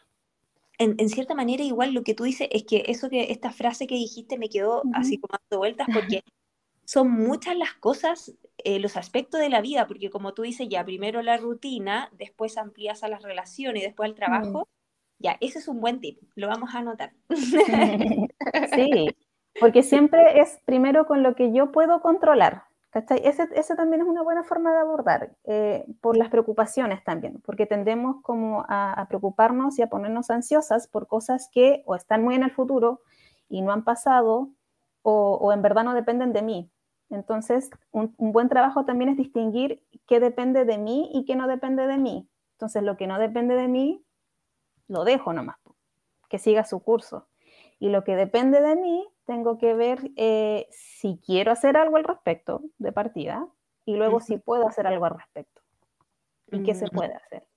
En, 0.77 1.09
cierta 1.09 1.35
manera, 1.35 1.61
igual 1.61 1.93
lo 1.93 2.03
que 2.03 2.13
tú 2.13 2.23
dices 2.23 2.47
es 2.51 2.63
que 2.63 2.85
eso 2.87 3.09
que 3.09 3.31
esta 3.31 3.51
frase 3.51 3.85
que 3.85 3.95
dijiste 3.95 4.37
me 4.37 4.47
quedó 4.47 4.83
así 4.93 5.17
como 5.17 5.37
dando 5.37 5.57
vueltas 5.57 5.87
porque 5.93 6.23
son 6.85 7.11
muchas 7.11 7.57
las 7.57 7.73
cosas, 7.73 8.33
eh, 8.59 8.79
los 8.79 8.95
aspectos 8.95 9.41
de 9.41 9.49
la 9.49 9.59
vida, 9.59 9.87
porque 9.87 10.09
como 10.09 10.33
tú 10.33 10.43
dices, 10.43 10.69
ya 10.69 10.85
primero 10.85 11.21
la 11.21 11.35
rutina, 11.35 12.09
después 12.17 12.57
amplías 12.57 13.03
a 13.03 13.09
las 13.09 13.23
relaciones 13.23 13.83
y 13.83 13.85
después 13.87 14.09
al 14.09 14.15
trabajo. 14.15 14.69
Ya, 15.19 15.37
ese 15.41 15.59
es 15.59 15.67
un 15.67 15.81
buen 15.81 15.99
tip, 15.99 16.21
lo 16.35 16.47
vamos 16.47 16.73
a 16.73 16.79
anotar. 16.79 17.11
sí, 18.73 19.15
porque 19.59 19.83
siempre 19.83 20.39
es 20.39 20.59
primero 20.65 21.05
con 21.05 21.23
lo 21.23 21.35
que 21.35 21.51
yo 21.51 21.71
puedo 21.71 22.01
controlar. 22.01 22.63
¿Cachai? 22.91 23.21
Ese, 23.23 23.75
también 23.75 24.01
es 24.01 24.07
una 24.07 24.23
buena 24.23 24.43
forma 24.43 24.71
de 24.71 24.79
abordar, 24.79 25.35
eh, 25.43 25.85
por 26.01 26.17
las 26.17 26.29
preocupaciones 26.29 27.03
también, 27.03 27.39
porque 27.45 27.67
tendemos 27.67 28.15
como 28.23 28.65
a, 28.67 29.05
preocuparnos 29.07 29.77
y 29.77 29.83
a 29.83 29.89
ponernos 29.89 30.31
ansiosas 30.31 30.87
por 30.87 31.05
cosas 31.05 31.49
que 31.51 31.83
o 31.85 31.93
están 31.93 32.23
muy 32.23 32.33
en 32.33 32.41
el 32.41 32.51
futuro 32.51 33.01
y 33.47 33.61
no 33.61 33.71
han 33.73 33.83
pasado 33.83 34.49
o, 35.03 35.53
en 35.53 35.61
verdad 35.61 35.83
no 35.83 35.93
dependen 35.93 36.33
de 36.33 36.41
mí. 36.41 36.71
Entonces, 37.11 37.69
un, 37.91 38.15
buen 38.17 38.49
trabajo 38.49 38.85
también 38.85 39.11
es 39.11 39.17
distinguir 39.17 39.83
qué 40.07 40.19
depende 40.19 40.65
de 40.65 40.79
mí 40.79 41.11
y 41.13 41.25
qué 41.25 41.35
no 41.35 41.47
depende 41.47 41.85
de 41.85 41.97
mí. 41.97 42.27
Entonces, 42.53 42.81
lo 42.81 42.97
que 42.97 43.07
no 43.07 43.19
depende 43.19 43.55
de 43.55 43.67
mí, 43.67 44.03
lo 44.89 45.05
dejo 45.05 45.31
nomás, 45.31 45.57
que 46.29 46.39
siga 46.39 46.65
su 46.65 46.81
curso. 46.81 47.27
Y 47.79 47.89
lo 47.89 48.03
que 48.03 48.17
depende 48.17 48.59
de 48.59 48.75
mí, 48.75 49.07
tengo 49.25 49.57
que 49.57 49.73
ver 49.73 50.11
eh, 50.17 50.67
si 50.71 51.21
quiero 51.25 51.53
hacer 51.53 51.77
algo 51.77 51.95
al 51.95 52.03
respecto 52.03 52.61
de 52.77 52.91
partida 52.91 53.47
y 53.85 53.95
luego 53.95 54.19
si 54.19 54.37
puedo 54.37 54.67
hacer 54.67 54.85
algo 54.85 55.05
al 55.05 55.17
respecto 55.17 55.61
y 56.51 56.63
qué 56.63 56.75
se 56.75 56.85
mm. 56.85 56.89
puede 56.89 57.13
hacer. 57.13 57.47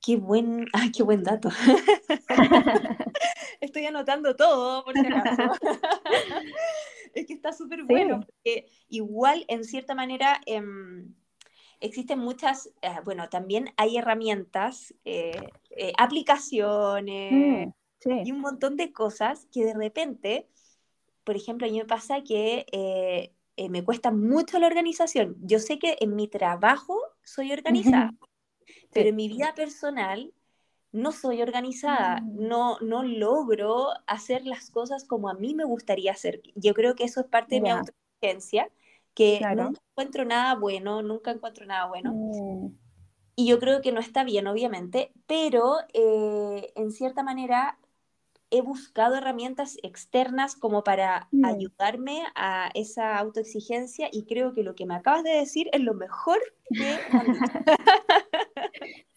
Qué 0.00 0.16
buen, 0.16 0.66
qué 0.96 1.02
buen 1.02 1.22
dato. 1.22 1.50
Estoy 3.60 3.86
anotando 3.86 4.34
todo, 4.34 4.84
por 4.84 4.94
si 4.94 5.06
acaso. 5.06 5.42
es 7.14 7.26
que 7.26 7.34
está 7.34 7.52
súper 7.52 7.84
bueno, 7.84 8.20
porque 8.20 8.66
igual, 8.88 9.44
en 9.48 9.64
cierta 9.64 9.94
manera, 9.94 10.40
em, 10.46 11.14
existen 11.82 12.18
muchas, 12.18 12.70
eh, 12.80 12.96
bueno, 13.04 13.28
también 13.28 13.74
hay 13.76 13.98
herramientas, 13.98 14.94
eh, 15.04 15.34
aplicaciones, 15.98 17.66
mm 17.68 17.72
y 18.24 18.32
un 18.32 18.40
montón 18.40 18.76
de 18.76 18.92
cosas 18.92 19.46
que 19.52 19.64
de 19.64 19.74
repente, 19.74 20.48
por 21.24 21.36
ejemplo, 21.36 21.66
a 21.66 21.70
mí 21.70 21.78
me 21.78 21.84
pasa 21.84 22.22
que 22.22 22.66
eh, 22.72 23.32
eh, 23.56 23.68
me 23.68 23.84
cuesta 23.84 24.10
mucho 24.10 24.58
la 24.58 24.66
organización. 24.66 25.36
Yo 25.40 25.58
sé 25.58 25.78
que 25.78 25.96
en 26.00 26.16
mi 26.16 26.28
trabajo 26.28 26.98
soy 27.22 27.52
organizada, 27.52 28.12
pero 28.92 29.10
en 29.10 29.16
mi 29.16 29.28
vida 29.28 29.54
personal 29.54 30.32
no 30.90 31.12
soy 31.12 31.40
organizada, 31.40 32.20
mm. 32.20 32.46
no, 32.48 32.78
no 32.80 33.02
logro 33.02 33.88
hacer 34.06 34.44
las 34.44 34.70
cosas 34.70 35.04
como 35.04 35.30
a 35.30 35.34
mí 35.34 35.54
me 35.54 35.64
gustaría 35.64 36.12
hacer. 36.12 36.42
Yo 36.54 36.74
creo 36.74 36.94
que 36.94 37.04
eso 37.04 37.20
es 37.20 37.26
parte 37.26 37.56
de 37.56 37.60
mi 37.62 37.70
autoexigencia, 37.70 38.68
que 39.14 39.40
nunca 39.56 39.80
encuentro 39.90 40.24
nada 40.24 40.54
bueno, 40.54 41.02
nunca 41.02 41.30
encuentro 41.30 41.66
nada 41.66 41.86
bueno. 41.86 42.12
Mm. 42.14 42.78
Y 43.34 43.46
yo 43.46 43.58
creo 43.58 43.80
que 43.80 43.92
no 43.92 44.00
está 44.00 44.24
bien, 44.24 44.46
obviamente, 44.46 45.12
pero 45.26 45.76
eh, 45.94 46.72
en 46.74 46.90
cierta 46.92 47.22
manera 47.22 47.78
he 48.50 48.60
buscado 48.60 49.16
herramientas 49.16 49.78
externas 49.82 50.54
como 50.56 50.84
para 50.84 51.28
mm. 51.32 51.44
ayudarme 51.46 52.22
a 52.34 52.70
esa 52.74 53.16
autoexigencia 53.16 54.08
y 54.12 54.26
creo 54.26 54.52
que 54.52 54.62
lo 54.62 54.74
que 54.74 54.84
me 54.84 54.94
acabas 54.94 55.24
de 55.24 55.30
decir 55.30 55.70
es 55.72 55.80
lo 55.80 55.94
mejor 55.94 56.38
que 56.68 56.98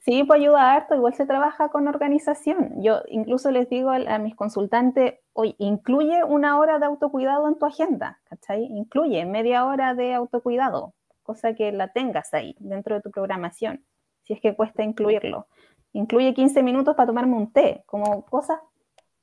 Sí, 0.05 0.23
pues 0.23 0.39
ayuda 0.39 0.75
harto, 0.75 0.93
igual 0.93 1.15
se 1.15 1.25
trabaja 1.25 1.69
con 1.69 1.87
organización. 1.87 2.79
Yo 2.83 3.01
incluso 3.07 3.49
les 3.49 3.67
digo 3.69 3.89
a, 3.89 4.19
mis 4.19 4.35
consultantes, 4.35 5.15
hoy 5.33 5.55
incluye 5.57 6.23
una 6.23 6.59
hora 6.59 6.77
de 6.77 6.85
autocuidado 6.85 7.47
en 7.47 7.57
tu 7.57 7.65
agenda, 7.65 8.19
¿cachai? 8.25 8.65
Incluye 8.65 9.25
media 9.25 9.65
hora 9.65 9.95
de 9.95 10.13
autocuidado, 10.13 10.93
cosa 11.23 11.55
que 11.55 11.71
la 11.71 11.91
tengas 11.91 12.35
ahí 12.35 12.55
dentro 12.59 12.93
de 12.93 13.01
tu 13.01 13.09
programación, 13.09 13.83
si 14.21 14.33
es 14.33 14.41
que 14.41 14.55
cuesta 14.55 14.83
incluirlo. 14.83 15.47
Incluye 15.91 16.35
15 16.35 16.61
minutos 16.61 16.95
para 16.95 17.07
tomarme 17.07 17.37
un 17.37 17.51
té, 17.51 17.81
como 17.87 18.25
cosas 18.25 18.59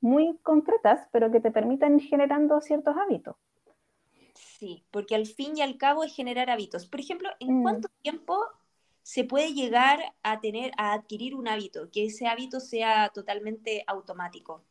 muy 0.01 0.37
concretas, 0.43 1.07
pero 1.13 1.31
que 1.31 1.39
te 1.39 1.51
permitan 1.51 1.95
ir 1.95 2.09
generando 2.09 2.59
ciertos 2.59 2.97
hábitos. 2.97 3.37
Sí, 4.33 4.83
porque 4.91 5.15
al 5.15 5.27
fin 5.27 5.55
y 5.55 5.61
al 5.61 5.77
cabo 5.77 6.03
es 6.03 6.13
generar 6.13 6.49
hábitos. 6.49 6.87
Por 6.87 6.99
ejemplo, 6.99 7.29
¿en 7.39 7.59
mm. 7.59 7.61
cuánto 7.61 7.87
tiempo 8.01 8.37
se 9.03 9.25
puede 9.25 9.53
llegar 9.53 9.99
a 10.23 10.39
tener, 10.39 10.71
a 10.77 10.93
adquirir 10.93 11.35
un 11.35 11.47
hábito, 11.47 11.91
que 11.91 12.05
ese 12.05 12.25
hábito 12.25 12.59
sea 12.59 13.11
totalmente 13.13 13.83
automático? 13.85 14.63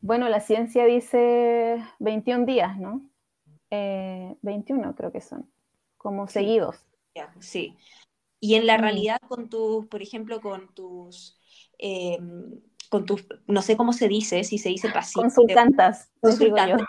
Bueno, 0.00 0.28
la 0.28 0.40
ciencia 0.40 0.86
dice 0.86 1.84
21 1.98 2.46
días, 2.46 2.78
¿no? 2.78 3.02
21 3.70 4.90
eh, 4.90 4.94
creo 4.96 5.12
que 5.12 5.20
son, 5.20 5.50
como 5.98 6.26
seguidos. 6.28 6.86
sí. 7.40 7.76
Y 8.42 8.54
en 8.54 8.66
la 8.66 8.78
mm. 8.78 8.80
realidad 8.80 9.20
con 9.28 9.50
tus, 9.50 9.86
por 9.86 10.00
ejemplo, 10.00 10.40
con 10.40 10.72
tus, 10.72 11.38
em, 11.76 12.62
con 12.88 13.04
tus, 13.04 13.26
no 13.46 13.60
sé 13.60 13.76
cómo 13.76 13.92
se 13.92 14.08
dice, 14.08 14.44
si 14.44 14.56
se 14.56 14.70
dice 14.70 14.88
pacientes. 14.90 15.34
Consultantas. 15.34 16.10
Consultantes. 16.20 16.86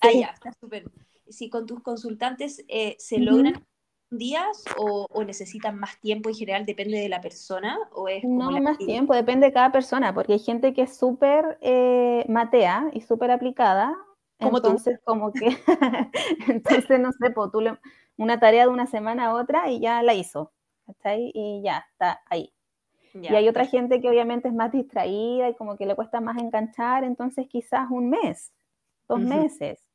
Ah, 0.00 0.12
ya, 0.12 0.26
está 0.26 0.52
súper. 0.60 0.84
Si 1.28 1.48
con 1.48 1.64
tus 1.64 1.80
consultantes 1.80 2.62
eh, 2.68 2.96
se 2.98 3.18
logran 3.18 3.64
días 4.12 4.64
o, 4.76 5.06
necesitan 5.24 5.78
más 5.78 5.98
tiempo 6.00 6.28
en 6.28 6.34
general? 6.34 6.66
¿Depende 6.66 6.98
de 6.98 7.08
la 7.08 7.20
persona? 7.20 7.78
O 7.92 8.08
es 8.08 8.24
no, 8.24 8.50
más 8.60 8.78
tiempo, 8.78 9.14
depende 9.14 9.46
de 9.46 9.52
cada 9.52 9.72
persona, 9.72 10.14
porque 10.14 10.34
hay 10.34 10.38
gente 10.38 10.74
que 10.74 10.82
es 10.82 10.96
súper 10.96 11.58
eh, 11.60 12.24
matea 12.28 12.90
y 12.92 13.00
súper 13.00 13.30
aplicada. 13.30 13.96
Como 14.38 14.58
entonces, 14.58 14.98
como 15.04 15.32
que, 15.32 15.56
entonces, 16.48 17.00
no 17.00 17.12
sé, 17.12 17.30
pues, 17.30 17.50
tú 17.52 17.60
una 18.16 18.40
tarea 18.40 18.64
de 18.64 18.70
una 18.70 18.86
semana 18.86 19.26
a 19.26 19.34
otra 19.34 19.70
y 19.70 19.80
ya 19.80 20.02
la 20.02 20.14
hizo, 20.14 20.52
ahí 21.04 21.30
Y 21.34 21.62
ya, 21.62 21.86
está 21.90 22.22
ahí. 22.28 22.52
y 23.14 23.28
hay 23.28 23.48
otra 23.48 23.66
gente 23.66 24.00
que 24.00 24.08
obviamente 24.08 24.48
es 24.48 24.54
más 24.54 24.72
distraída 24.72 25.48
y 25.48 25.54
como 25.54 25.76
que 25.76 25.86
le 25.86 25.94
cuesta 25.94 26.20
más 26.20 26.38
enganchar, 26.38 27.04
entonces 27.04 27.46
quizás 27.48 27.88
un 27.90 28.10
mes, 28.10 28.52
dos 29.08 29.20
meses. 29.20 29.91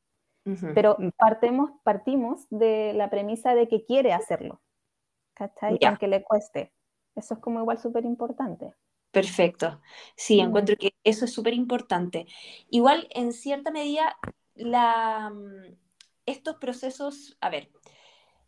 Pero 0.74 0.96
partemos, 1.18 1.70
partimos 1.82 2.46
de 2.48 2.94
la 2.94 3.10
premisa 3.10 3.54
de 3.54 3.68
que 3.68 3.84
quiere 3.84 4.14
hacerlo, 4.14 4.62
¿cachai? 5.34 5.78
Aunque 5.86 6.08
le 6.08 6.22
cueste. 6.22 6.72
Eso 7.14 7.34
es 7.34 7.40
como 7.40 7.60
igual 7.60 7.78
súper 7.78 8.04
importante. 8.06 8.74
Perfecto. 9.10 9.80
Sí, 10.16 10.40
encuentro 10.40 10.76
que 10.76 10.94
eso 11.04 11.24
es 11.24 11.32
súper 11.32 11.54
importante. 11.54 12.26
Igual, 12.70 13.08
en 13.10 13.32
cierta 13.32 13.70
medida, 13.70 14.16
la, 14.54 15.30
mm, 15.30 15.76
estos 16.26 16.56
procesos, 16.56 17.36
a 17.40 17.50
ver, 17.50 17.70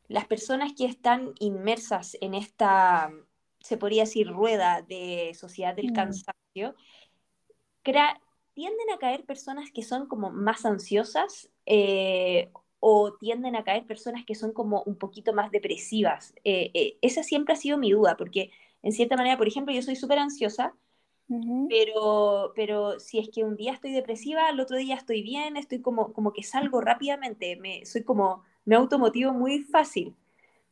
las 0.09 0.27
personas 0.27 0.73
que 0.77 0.85
están 0.85 1.33
inmersas 1.39 2.17
en 2.21 2.35
esta, 2.35 3.11
se 3.61 3.77
podría 3.77 4.03
decir, 4.03 4.29
rueda 4.29 4.83
de 4.83 5.33
sociedad 5.35 5.75
del 5.75 5.93
mm. 5.93 5.95
cansancio, 5.95 6.75
tienden 8.55 8.91
a 8.91 8.99
caer 8.99 9.25
personas 9.25 9.71
que 9.71 9.83
son 9.83 10.07
como 10.07 10.31
más 10.31 10.65
ansiosas 10.65 11.51
eh, 11.67 12.51
o 12.81 13.15
tienden 13.15 13.57
a 13.57 13.65
caer 13.65 13.87
personas 13.87 14.25
que 14.25 14.35
son 14.35 14.53
como 14.53 14.83
un 14.83 14.97
poquito 14.97 15.33
más 15.33 15.51
depresivas. 15.51 16.35
Eh, 16.45 16.71
eh, 16.75 16.99
esa 17.03 17.23
siempre 17.23 17.55
ha 17.55 17.57
sido 17.57 17.79
mi 17.79 17.93
duda, 17.93 18.17
porque 18.17 18.51
en 18.83 18.93
cierta 18.93 19.17
manera, 19.17 19.37
por 19.37 19.47
ejemplo, 19.47 19.75
yo 19.75 19.83
soy 19.83 19.97
súper 19.97 20.19
ansiosa, 20.19 20.75
pero, 21.69 22.53
pero 22.57 22.99
si 22.99 23.21
es 23.21 23.29
que 23.29 23.45
un 23.45 23.55
día 23.55 23.73
estoy 23.73 23.93
depresiva, 23.93 24.51
el 24.51 24.59
otro 24.59 24.77
día 24.77 24.97
estoy 24.97 25.23
bien, 25.23 25.57
estoy 25.57 25.81
como, 25.81 26.13
como 26.13 26.33
que 26.33 26.43
salgo 26.43 26.81
rápidamente, 26.81 27.55
me, 27.55 27.87
soy 27.87 28.03
como, 28.03 28.43
me 28.65 28.75
automotivo 28.75 29.33
muy 29.33 29.61
fácil. 29.61 30.17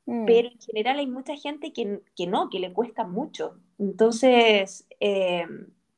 Mm. 0.07 0.25
Pero 0.25 0.49
en 0.49 0.59
general 0.59 0.99
hay 0.99 1.07
mucha 1.07 1.37
gente 1.37 1.73
que, 1.73 2.01
que, 2.17 2.27
no, 2.27 2.51
que 2.51 2.59
le 2.59 2.73
cuesta 2.73 3.05
mucho. 3.05 3.61
Entonces, 3.79 4.89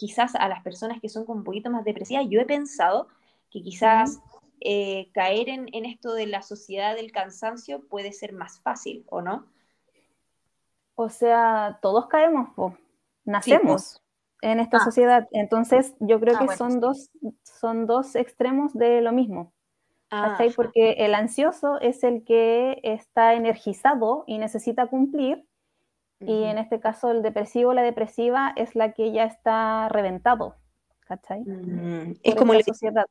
quizás 0.00 0.35
a 0.35 0.49
las 0.49 0.62
personas 0.62 0.99
que 0.99 1.11
son 1.11 1.26
como 1.26 1.40
un 1.40 1.45
poquito 1.45 1.71
más 1.71 1.85
depresivas, 1.85 2.25
yo 2.30 2.40
he 2.40 2.47
pensado 2.47 3.09
que 3.50 3.61
quizás 3.62 4.19
eh, 4.61 5.11
caer 5.12 5.50
en, 5.50 5.85
esto 5.85 6.14
de 6.14 6.26
la 6.26 6.41
sociedad 6.41 6.97
del 6.97 7.13
cansancio 7.13 7.86
puede 7.86 8.13
ser 8.13 8.32
más 8.32 8.63
fácil, 8.63 9.04
¿o 9.10 9.21
no? 9.21 9.45
O 10.95 11.10
sea, 11.10 11.78
todos 11.82 12.06
caemos, 12.06 12.49
nacemos 13.25 14.02
en 14.41 14.60
esta 14.60 14.78
ah. 14.78 14.84
sociedad. 14.84 15.28
Entonces, 15.32 15.95
yo 16.00 16.19
creo 16.19 16.36
ah, 16.41 16.47
que 16.47 16.56
son, 16.56 16.80
dos, 16.80 17.10
son 17.43 17.84
dos 17.84 18.17
extremos 18.17 18.73
de 18.73 19.02
lo 19.02 19.13
mismo. 19.13 19.52
Ah, 20.10 20.39
Porque 20.56 20.93
el 20.93 21.15
ansioso 21.15 21.78
es 21.78 22.02
el 22.04 22.25
que 22.25 22.80
está 22.82 23.34
energizado 23.34 24.25
y 24.26 24.39
necesita 24.39 24.86
cumplir, 24.86 25.47
y 26.21 26.45
en 26.45 26.59
este 26.59 26.80
caso 26.80 27.11
el 27.11 27.23
depresivo, 27.23 27.73
la 27.73 27.83
depresiva, 27.83 28.52
es 28.56 28.75
la 28.75 28.93
que 28.93 29.13
ya 29.13 29.25
está 29.25 29.89
reventado. 29.89 30.56
¿Cachai? 31.06 31.41
Mm, 31.41 32.15
es 32.23 32.35
como 32.37 32.54
la 32.54 32.63
sociedad 32.63 33.06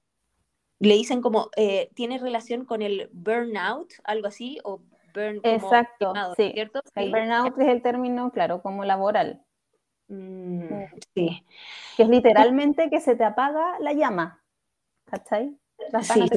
le 0.79 0.95
dicen 0.95 1.21
como, 1.21 1.49
eh, 1.57 1.89
¿tiene 1.93 2.17
relación 2.17 2.65
con 2.65 2.81
el 2.81 3.09
burnout, 3.11 3.91
algo 4.05 4.27
así? 4.27 4.57
O 4.63 4.81
burn 5.13 5.41
Exacto, 5.43 6.13
sí. 6.37 6.51
¿cierto? 6.53 6.81
El 6.95 7.11
burnout 7.11 7.59
es 7.59 7.67
el 7.67 7.81
término, 7.81 8.31
claro, 8.31 8.61
como 8.61 8.85
laboral. 8.85 9.43
Mm, 10.07 10.85
sí. 11.13 11.45
Que 11.97 12.03
es 12.03 12.09
literalmente 12.09 12.89
que 12.89 13.01
se 13.01 13.15
te 13.15 13.25
apaga 13.25 13.77
la 13.79 13.93
llama, 13.93 14.41
¿cachai? 15.05 15.57
sí, 16.01 16.29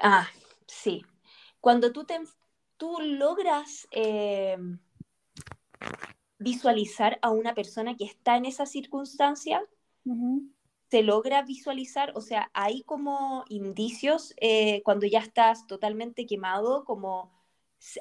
Ah, 0.00 0.28
sí. 0.66 1.04
Cuando 1.60 1.92
tú, 1.92 2.04
te, 2.04 2.20
tú 2.76 2.98
logras 3.00 3.88
em, 3.90 4.78
visualizar 6.38 7.18
a 7.22 7.30
una 7.30 7.54
persona 7.54 7.96
que 7.96 8.04
está 8.04 8.36
en 8.36 8.46
esa 8.46 8.66
circunstancia, 8.66 9.62
se 10.90 11.02
logra 11.02 11.42
visualizar, 11.42 12.12
o 12.14 12.20
sea, 12.20 12.50
hay 12.54 12.82
como 12.82 13.44
indicios 13.48 14.34
eh, 14.40 14.82
cuando 14.84 15.06
ya 15.06 15.18
estás 15.18 15.66
totalmente 15.66 16.24
quemado, 16.24 16.84
como 16.84 17.30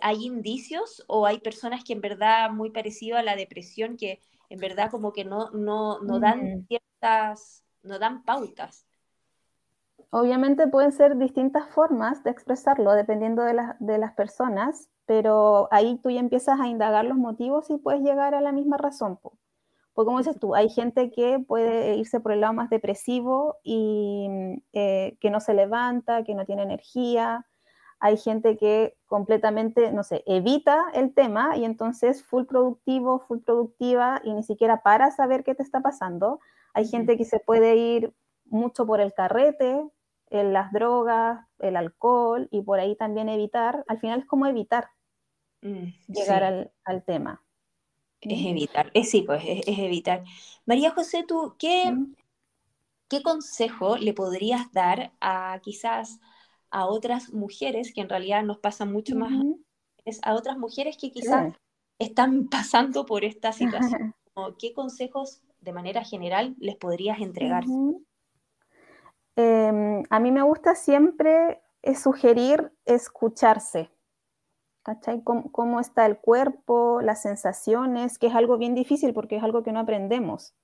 hay 0.02 0.26
indicios 0.26 1.04
o 1.08 1.26
hay 1.26 1.40
personas 1.40 1.84
que 1.84 1.94
en 1.94 2.02
verdad 2.02 2.50
muy 2.50 2.72
parecido 2.72 3.18
a 3.18 3.24
la 3.24 3.36
depresión 3.36 3.98
que 3.98 4.22
en 4.50 4.60
verdad 4.60 4.90
como 4.90 5.12
que 5.12 5.26
no, 5.26 5.52
no, 5.52 6.00
no 6.00 6.20
dan 6.20 6.66
ciertas, 6.68 7.64
no 7.84 8.00
dan 8.00 8.24
pautas. 8.24 8.87
Obviamente 10.10 10.68
pueden 10.68 10.92
ser 10.92 11.18
distintas 11.18 11.68
formas 11.70 12.24
de 12.24 12.32
expresarlo 12.32 12.94
dependiendo 12.94 13.44
de, 13.44 13.56
de 13.80 13.98
las 13.98 14.14
personas, 14.14 14.90
pero 15.06 15.68
ahí 15.72 16.00
tú 16.02 16.10
ya 16.10 16.20
empiezas 16.20 16.60
a 16.60 16.68
indagar 16.68 17.06
los 17.06 17.18
motivos 17.18 17.70
y 17.70 17.78
puedes 17.78 18.02
llegar 18.02 18.34
a 18.34 18.42
la 18.42 18.52
misma 18.52 18.78
razón. 18.78 19.20
Porque 19.98 20.06
como 20.06 20.20
dices 20.20 20.40
tú, 20.40 20.54
hay 20.54 20.70
gente 20.70 21.10
que 21.12 21.40
puede 21.40 21.96
irse 21.96 22.20
por 22.20 22.32
el 22.32 22.42
lado 22.42 22.54
más 22.54 22.70
depresivo 22.70 23.58
y 23.64 24.30
eh, 24.74 25.18
que 25.20 25.32
no 25.32 25.40
se 25.40 25.56
levanta, 25.56 26.24
que 26.24 26.36
no 26.36 26.46
tiene 26.46 26.64
energía. 26.64 27.48
Hay 28.00 28.18
gente 28.18 28.58
que 28.58 28.96
completamente, 29.08 29.92
no 29.92 30.04
sé, 30.04 30.24
evita 30.28 30.86
el 30.94 31.16
tema 31.16 31.58
y 31.58 31.66
entonces 31.66 32.24
full 32.24 32.46
productivo, 32.46 33.22
full 33.22 33.40
productiva 33.40 34.22
y 34.24 34.34
ni 34.34 34.44
siquiera 34.44 34.84
para 34.84 35.10
saber 35.10 35.44
qué 35.44 35.56
te 35.56 35.64
está 35.64 35.82
pasando. 35.82 36.40
Hay 36.76 36.88
gente 36.88 37.18
que 37.18 37.26
se 37.26 37.40
puede 37.40 37.76
ir 37.76 38.14
mucho 38.46 38.86
por 38.86 39.02
el 39.02 39.14
carrete, 39.14 39.84
en 40.30 40.54
las 40.54 40.72
drogas, 40.72 41.46
el 41.60 41.76
alcohol 41.76 42.48
y 42.52 42.62
por 42.62 42.80
ahí 42.80 42.96
también 42.96 43.30
evitar. 43.30 43.84
Al 43.88 44.00
final 44.00 44.20
es 44.20 44.26
como 44.26 44.46
evitar 44.46 44.90
mm, 45.62 45.88
llegar 46.08 46.44
al, 46.44 46.72
al 46.84 47.04
tema. 47.04 47.44
Es 48.22 48.46
evitar, 48.46 48.92
es 48.94 49.12
sí, 49.12 49.22
pues 49.22 49.44
es, 49.46 49.68
evitar. 49.68 50.24
María 50.66 50.92
José, 50.92 51.24
¿tú 51.28 51.56
qué, 51.60 51.96
qué 53.08 53.22
consejo 53.22 53.98
le 53.98 54.14
podrías 54.14 54.72
dar 54.72 55.14
a 55.22 55.60
quizás 55.62 56.20
a 56.70 56.88
otras 56.88 57.32
mujeres, 57.32 57.94
que 57.94 58.02
en 58.02 58.10
realidad 58.10 58.44
nos 58.44 58.58
pasa 58.58 58.86
mucho 58.86 59.16
más, 59.16 59.32
es 60.04 60.20
a 60.24 60.34
otras 60.34 60.58
mujeres 60.58 60.98
que 60.98 61.12
quizás 61.12 61.54
están 62.00 62.48
pasando 62.50 63.06
por 63.06 63.24
esta 63.24 63.52
situación? 63.54 64.16
¿Qué 64.60 64.74
consejos 64.74 65.42
de 65.62 65.74
manera 65.74 66.04
general 66.04 66.56
les 66.60 66.76
podrías 66.76 67.20
entregar? 67.20 67.64
Em, 69.38 70.04
a 70.10 70.20
mí 70.20 70.32
me 70.32 70.42
gusta 70.42 70.76
siempre 70.76 71.62
sugerir 71.96 72.74
escucharse. 72.86 73.90
¿cachai? 74.88 75.22
¿Cómo, 75.22 75.82
está 75.82 76.06
el 76.06 76.18
cuerpo, 76.18 77.02
las 77.02 77.22
sensaciones, 77.22 78.18
que 78.18 78.28
es 78.28 78.36
algo 78.36 78.58
bien 78.58 78.74
difícil 78.74 79.14
porque 79.14 79.36
es 79.36 79.44
algo 79.44 79.62
que 79.62 79.74
no 79.74 79.82
aprendemos. 79.82 80.56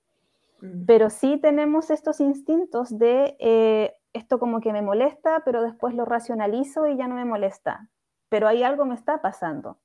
Mm. 0.62 0.86
Pero 0.86 1.10
sí 1.10 1.36
tenemos 1.36 1.90
estos 1.90 2.20
instintos 2.20 2.98
de 2.98 3.36
eh, 3.38 3.94
esto 4.14 4.38
como 4.38 4.62
que 4.62 4.72
me 4.72 4.80
molesta, 4.80 5.42
pero 5.44 5.62
después 5.62 5.94
lo 5.94 6.06
racionalizo 6.06 6.86
y 6.86 6.96
ya 6.96 7.06
no 7.06 7.16
me 7.16 7.26
molesta. 7.26 7.90
Pero 8.30 8.48
hay 8.48 8.62
algo 8.62 8.86
me 8.86 8.94
está 8.94 9.20
pasando. 9.20 9.76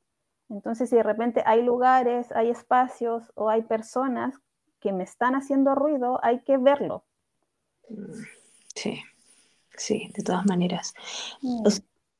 Entonces, 0.48 0.90
si 0.90 0.96
de 0.96 1.04
repente 1.04 1.44
hay 1.46 1.62
lugares, 1.62 2.32
hay 2.32 2.50
espacios 2.50 3.34
o 3.36 3.50
hay 3.50 3.64
personas 3.64 4.40
que 4.80 4.94
me 4.94 5.04
están 5.04 5.36
haciendo 5.36 5.76
ruido, 5.76 6.18
hay 6.24 6.40
que 6.44 6.58
verlo. 6.58 7.04
Mm. 7.90 8.39
Sí, 8.80 9.04
sí, 9.76 10.10
de 10.16 10.24
todas 10.24 10.46
maneras. 10.46 10.94
Mm. 11.42 11.68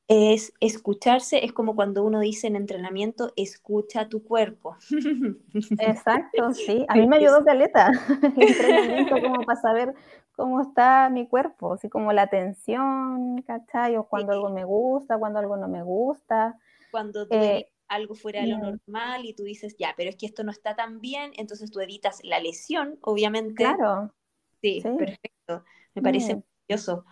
es 0.08 0.52
escucharse, 0.60 1.42
es 1.44 1.54
como 1.54 1.74
cuando 1.74 2.04
uno 2.04 2.20
dice 2.20 2.48
en 2.48 2.56
entrenamiento, 2.56 3.32
escucha 3.36 4.10
tu 4.10 4.22
cuerpo. 4.22 4.76
Exacto, 5.78 6.52
sí. 6.52 6.84
A 6.88 6.96
mí 6.96 7.06
me 7.06 7.16
ayudó 7.16 7.42
Caleta, 7.44 7.88
entrenamiento 8.36 9.20
como 9.22 9.42
para 9.46 9.60
saber 9.60 9.94
cómo 10.36 10.60
está 10.60 11.08
mi 11.08 11.26
cuerpo, 11.28 11.74
así 11.74 11.88
como 11.88 12.12
la 12.12 12.26
tensión, 12.26 13.40
¿cachai? 13.46 13.96
O 13.96 14.04
cuando 14.04 14.32
algo 14.32 14.50
me 14.50 14.64
gusta, 14.64 15.16
cuando 15.18 15.38
algo 15.38 15.56
no 15.56 15.68
me 15.68 15.82
gusta. 15.82 16.58
Cuando 16.90 17.24
duele 17.24 17.72
algo 17.88 18.14
fuera 18.14 18.42
de 18.42 18.48
lo 18.48 18.58
normal 18.58 19.24
y 19.24 19.32
tú 19.32 19.44
dices, 19.44 19.76
ya, 19.78 19.94
pero 19.96 20.10
es 20.10 20.16
que 20.16 20.26
esto 20.26 20.44
no 20.44 20.52
está 20.52 20.76
tan 20.76 21.00
bien, 21.00 21.32
entonces 21.36 21.70
tú 21.70 21.80
evitas 21.80 22.20
la 22.22 22.38
lesión, 22.38 22.98
obviamente. 23.00 23.64
Claro. 23.64 24.12
Sí, 24.60 24.82
perfecto. 24.82 25.64
Me 25.94 26.02
parece 26.02 26.42
maravilloso. 26.70 27.04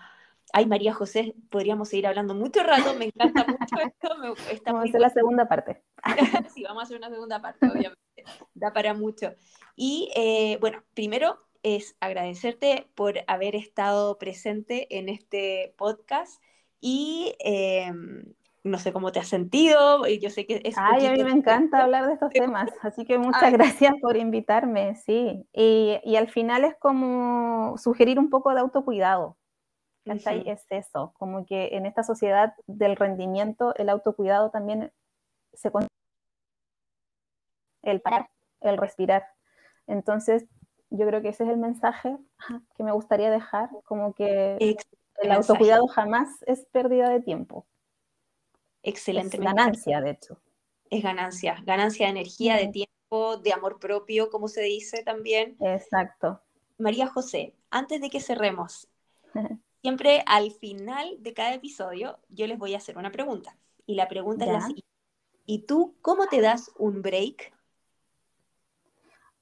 Ay, 0.53 0.67
María 0.67 0.95
José, 0.95 1.35
podríamos 1.51 1.91
seguir 1.91 2.07
hablando 2.07 2.35
mucho 2.35 2.63
rato, 2.63 2.95
me 2.95 3.07
encanta 3.07 3.45
mucho 3.47 3.77
esto. 3.87 4.17
Me, 4.19 4.29
vamos 4.65 4.85
a 4.85 4.89
hacer 4.89 5.01
la 5.01 5.11
segunda 5.11 5.47
parte. 5.47 5.83
sí, 6.55 6.63
vamos 6.63 6.83
a 6.83 6.85
hacer 6.85 6.97
una 6.97 7.11
segunda 7.11 7.41
parte, 7.41 7.67
obviamente. 7.67 7.99
Da 8.55 8.73
para 8.73 8.95
mucho. 8.95 9.35
Y 9.77 10.11
eh, 10.17 10.57
bueno, 10.61 10.83
primero 10.95 11.39
es 11.63 11.97
agradecerte 12.01 12.89
por 12.95 13.17
haber 13.27 13.57
estado 13.57 14.17
presente 14.17 14.87
en 14.97 15.09
este 15.09 15.75
podcast 15.77 16.43
y 16.81 17.35
em, 17.41 18.33
no 18.65 18.79
sé 18.79 18.93
cómo 18.93 19.13
te 19.13 19.21
has 19.21 19.29
sentido. 19.29 20.07
Yo 20.07 20.31
sé 20.31 20.47
que 20.47 20.63
es. 20.65 20.77
Ay, 20.79 21.07
a 21.07 21.13
mí 21.13 21.25
me 21.25 21.31
encanta 21.31 21.83
hablar 21.83 22.07
de 22.07 22.15
estos 22.15 22.31
temas, 22.33 22.71
así 22.81 23.05
que 23.05 23.19
muchas 23.19 23.53
gracias 23.53 23.93
por 24.01 24.17
invitarme, 24.17 24.95
sí. 24.95 25.47
Y, 25.53 25.99
y, 26.05 26.17
al 26.17 26.31
final 26.31 26.65
es 26.65 26.75
como 26.77 27.77
sugerir 27.77 28.19
un 28.19 28.31
poco 28.31 28.55
de 28.55 28.61
autocuidado. 28.61 29.37
Es 30.11 30.67
eso, 30.71 31.13
como 31.19 31.47
que 31.47 31.77
en 31.77 31.87
esta 31.87 32.03
sociedad 32.03 32.55
del 32.67 32.97
rendimiento, 32.97 33.75
el 33.77 33.89
autocuidado 33.89 34.51
también 34.51 34.93
se 35.53 35.71
el 37.83 38.01
parar, 38.01 38.31
el 38.61 38.77
respirar. 38.77 39.27
Entonces, 39.87 40.47
yo 40.91 41.07
creo 41.07 41.23
que 41.23 41.29
ese 41.29 41.45
es 41.45 41.51
el 41.51 41.59
mensaje 41.59 42.17
que 42.77 42.83
me 42.83 42.93
gustaría 42.93 43.31
dejar, 43.31 43.71
como 43.85 44.15
que 44.15 44.57
el 45.23 45.33
autocuidado 45.33 45.87
jamás 45.89 46.29
es 46.47 46.67
pérdida 46.67 47.11
de 47.11 47.21
tiempo. 47.21 47.67
Excelente. 48.83 49.37
Es 49.37 49.43
ganancia, 49.43 50.01
de 50.01 50.11
hecho. 50.11 50.41
Es 50.91 51.03
ganancia, 51.03 51.63
ganancia 51.65 52.07
de 52.07 52.13
energía, 52.13 52.57
de 52.57 52.69
tiempo, 52.69 53.37
de 53.37 53.53
amor 53.53 53.79
propio, 53.79 54.31
como 54.31 54.49
se 54.49 54.63
dice 54.63 55.03
también. 55.03 55.57
Exacto. 55.61 56.41
María 56.79 57.09
José, 57.09 57.55
antes 57.71 58.01
de 58.01 58.09
que 58.09 58.21
cerremos, 58.21 58.89
siempre 59.83 60.23
al 60.27 60.51
final 60.51 61.17
de 61.21 61.35
cada 61.35 61.55
episodio 61.55 62.19
yo 62.29 62.47
les 62.47 62.59
voy 62.59 62.75
a 62.75 62.79
hacer 62.79 62.99
una 62.99 63.13
pregunta. 63.13 63.57
Y 63.87 63.95
la 63.95 64.09
pregunta 64.09 64.45
es 64.45 64.53
la 64.53 64.61
siguiente. 64.61 64.89
¿Y 65.47 65.65
tú 65.67 65.97
cómo 66.03 66.27
te 66.27 66.41
das 66.41 66.71
un 66.77 67.01
break? 67.01 67.53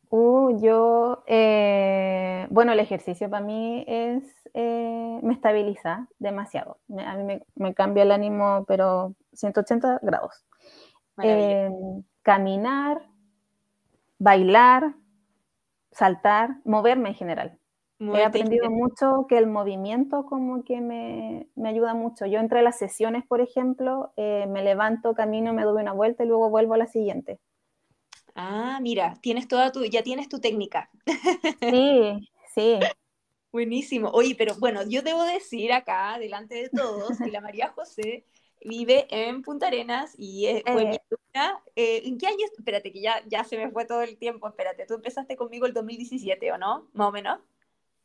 Uh, 0.09 0.61
yo, 0.61 1.25
eh, 1.27 2.47
bueno, 2.51 2.73
el 2.73 2.79
ejercicio 2.79 3.29
para 3.29 3.45
mí 3.45 3.85
es, 3.89 4.23
eh, 4.55 5.19
me 5.21 5.35
estabiliza 5.35 6.07
demasiado. 6.21 6.79
a 6.97 7.17
mí 7.17 7.41
me, 7.57 7.75
cambia 7.75 8.05
el 8.05 8.13
ánimo, 8.13 8.65
pero 8.69 9.17
180 9.33 9.99
grados. 10.03 10.45
Eh, 11.23 11.71
caminar, 12.23 13.03
bailar, 14.19 14.95
saltar, 15.91 16.61
moverme 16.65 17.09
en 17.09 17.15
general. 17.15 17.59
He 17.99 18.23
aprendido 18.23 18.71
mucho 18.71 19.27
que 19.27 19.39
el 19.39 19.47
movimiento 19.47 20.27
como 20.27 20.65
que 20.65 20.81
me, 20.83 21.49
ayuda 21.65 21.95
mucho. 21.95 22.27
Yo 22.27 22.41
entre 22.41 22.61
las 22.61 22.79
sesiones, 22.79 23.25
por 23.27 23.41
ejemplo, 23.41 24.13
eh, 24.17 24.47
me 24.49 24.63
levanto, 24.63 25.15
camino, 25.15 25.55
me 25.55 25.65
doy 25.65 25.81
una 25.81 25.93
vuelta 25.93 26.23
y 26.23 26.27
luego 26.27 26.51
vuelvo 26.51 26.75
a 26.75 26.79
la 26.79 26.87
siguiente. 26.87 27.41
Ah, 28.35 28.81
mira, 28.83 29.15
tienes 29.23 29.49
toda 29.49 29.73
tu, 29.73 29.83
ya 29.85 30.03
tienes 30.03 30.29
tu 30.29 30.41
técnica. 30.41 30.91
Sí, 31.61 32.29
sí. 32.55 32.81
Buenísimo. 33.51 34.11
Oye, 34.11 34.35
pero 34.37 34.55
bueno, 34.59 34.83
yo 34.87 35.01
debo 35.01 35.23
decir 35.23 35.73
acá, 35.73 36.19
delante 36.19 36.55
de 36.57 36.69
todos, 36.69 37.17
que 37.17 37.31
la 37.31 37.41
María 37.41 37.69
José 37.69 38.27
vive 38.63 39.07
en 39.09 39.41
Punta 39.41 39.69
Arenas 39.69 40.15
y 40.19 40.47
fue 40.67 40.85
mi 40.85 40.97
eh. 40.97 41.01
eh, 41.77 42.03
¿En 42.05 42.19
qué 42.19 42.27
año? 42.27 42.45
Espérate, 42.59 42.93
que 42.93 43.01
ya, 43.01 43.23
ya 43.27 43.45
se 43.45 43.57
me 43.57 43.71
fue 43.71 43.87
todo 43.87 44.03
el 44.03 44.19
tiempo. 44.19 44.49
Espérate, 44.49 44.85
tú 44.85 44.95
empezaste 44.95 45.37
conmigo 45.37 45.65
el 45.65 45.73
2017, 45.73 46.53
¿o 46.53 46.59
no? 46.59 46.91
Más 46.93 47.09
o 47.09 47.13
menos. 47.13 47.39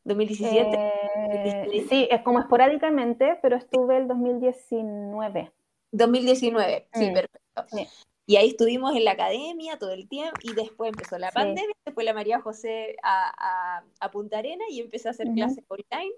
2017. 0.04 0.92
Eh, 1.16 1.86
sí, 1.90 2.08
es 2.10 2.22
como 2.22 2.40
esporádicamente, 2.40 3.38
pero 3.42 3.58
estuve 3.58 3.98
el 3.98 4.08
2019. 4.08 5.52
2019, 5.92 6.88
sí, 6.94 7.12
mm, 7.12 7.14
perfecto. 7.14 7.66
Y 8.26 8.38
ahí 8.38 8.50
estuvimos 8.50 8.96
en 8.96 9.04
la 9.04 9.12
academia 9.12 9.78
todo 9.78 9.92
el 9.92 10.08
tiempo 10.08 10.40
y 10.44 10.54
después 10.54 10.90
empezó 10.92 11.18
la 11.18 11.32
pandemia, 11.32 11.76
después 11.86 12.06
la 12.06 12.14
María 12.14 12.40
José 12.40 12.96
a, 13.04 13.84
a, 14.00 14.12
Punta 14.12 14.38
Arena 14.38 14.64
y 14.70 14.80
empecé 14.80 15.10
a 15.10 15.12
hacer 15.12 15.28
clases 15.34 15.64
online. 15.68 16.14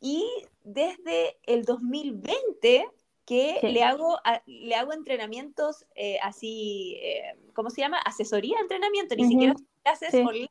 Y 0.00 0.26
desde 0.64 1.38
el 1.44 1.64
2020 1.64 2.88
que 3.24 3.58
le, 3.62 3.82
hago, 3.82 4.18
le 4.46 4.74
hago 4.74 4.92
entrenamientos 4.92 5.86
eh, 5.94 6.18
así, 6.22 6.98
eh, 7.00 7.36
¿cómo 7.54 7.70
se 7.70 7.80
llama? 7.80 7.98
Asesoría 7.98 8.56
de 8.56 8.62
entrenamiento, 8.62 9.16
ni 9.16 9.26
siquiera 9.26 9.54
clases 9.82 10.14
online 10.14 10.50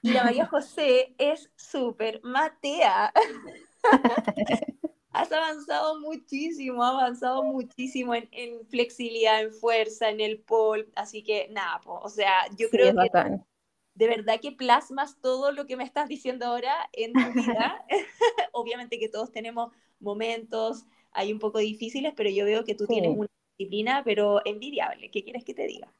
y 0.10 0.12
la 0.12 0.24
María 0.24 0.46
José 0.46 1.14
es 1.18 1.50
súper 1.56 2.20
matea. 2.22 3.12
Has 5.12 5.32
avanzado 5.32 5.98
muchísimo, 5.98 6.84
has 6.84 6.92
avanzado 6.92 7.42
muchísimo 7.42 8.14
en, 8.14 8.28
flexibilidad, 8.68 9.40
en 9.40 9.52
fuerza, 9.52 10.08
en 10.08 10.20
el 10.20 10.38
pole. 10.38 10.86
Así 10.94 11.24
que 11.24 11.48
nada, 11.50 11.80
o 11.84 12.08
sea, 12.08 12.46
yo 12.56 12.70
creo 12.70 12.94
que 12.94 13.10
de 13.94 14.06
verdad 14.06 14.40
que 14.40 14.52
plasmas 14.52 15.20
todo 15.20 15.50
lo 15.50 15.66
que 15.66 15.76
me 15.76 15.82
estás 15.82 16.08
diciendo 16.08 16.46
ahora 16.46 16.72
en 16.92 17.12
tu 17.12 17.32
vida. 17.32 17.84
Obviamente 18.52 19.00
que 19.00 19.08
todos 19.08 19.32
tenemos 19.32 19.72
momentos 19.98 20.84
hay 21.12 21.32
un 21.32 21.38
poco 21.38 21.58
difíciles, 21.58 22.12
pero 22.16 22.30
yo 22.30 22.44
veo 22.44 22.64
que 22.64 22.74
tú 22.74 22.86
tienes 22.86 23.16
una 23.16 23.28
disciplina, 23.58 24.02
pero 24.04 24.40
envidiable. 24.44 25.10
¿Qué 25.10 25.24
quieres 25.24 25.44
que 25.44 25.54
te 25.54 25.66
diga? 25.66 25.92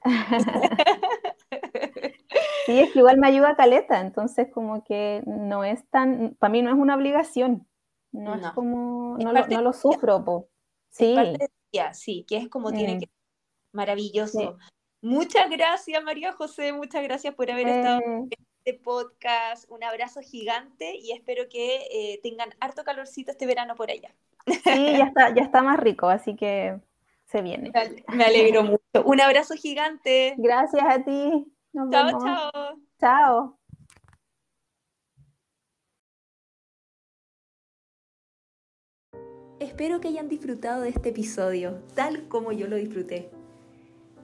Sí, 2.70 2.80
es 2.80 2.92
que 2.92 2.98
igual 3.00 3.18
me 3.18 3.26
ayuda 3.26 3.50
a 3.50 3.56
Caleta, 3.56 4.00
entonces 4.00 4.48
como 4.52 4.85
que 4.85 5.22
no 5.26 5.64
es 5.64 5.88
tan, 5.90 6.37
para 6.38 6.50
mí 6.50 6.62
no 6.62 6.70
es 6.70 6.76
una 6.76 6.94
obligación, 6.94 7.66
no, 8.12 8.35
es 8.35 8.46
como, 8.52 9.16
no, 9.18 9.33
lo, 9.33 9.72
sufro, 9.72 10.24
po. 10.24 10.48
Sí. 10.90 11.16
sí, 11.92 12.24
que 12.28 12.37
es 12.37 12.48
como 12.48 12.72
tiene 12.72 12.96
mm. 12.96 13.00
que 13.00 13.11
maravilloso. 13.72 14.56
Muchas 15.02 15.48
gracias, 15.50 16.02
María 16.02 16.33
José, 16.33 16.72
muchas 16.72 17.02
gracias 17.02 17.35
por 17.35 17.50
haber 17.50 17.68
estado 17.68 18.00
eh. 18.00 18.04
en 18.06 18.30
este 18.64 18.74
podcast. 18.83 19.70
Un 19.70 19.83
abrazo 19.83 20.20
gigante 20.20 20.96
y 20.96 21.12
espero 21.12 21.48
que 21.48 21.87
eh, 21.90 22.20
tengan 22.22 22.50
harto 22.61 22.85
calorcito 22.85 23.30
este 23.30 23.46
verano 23.46 23.74
por 23.74 23.90
allá. 23.90 24.14
Sí, 24.46 24.96
ya 24.96 25.04
está, 25.04 25.35
ya 25.35 25.42
está 25.42 25.62
más 25.62 25.78
rico, 25.78 26.09
así 26.09 26.37
que 26.37 26.78
se 27.26 27.42
viene. 27.42 27.72
Me 28.09 28.24
alegro 28.24 28.62
mucho. 28.64 29.04
Un 29.04 29.20
abrazo 29.20 29.54
gigante. 29.54 30.35
Gracias 30.37 30.85
a 30.87 31.04
ti 31.04 31.46
chao, 31.72 31.90
chao. 31.90 32.50
Chao. 32.98 33.61
Espero 39.61 40.00
que 40.00 40.09
hayan 40.09 40.28
disfrutado 40.28 40.83
de 40.83 40.88
este 40.88 41.11
episodio, 41.11 41.83
tal 41.94 42.28
como 42.28 42.50
yo 42.52 42.66
lo 42.66 42.76
disfruté. 42.76 43.30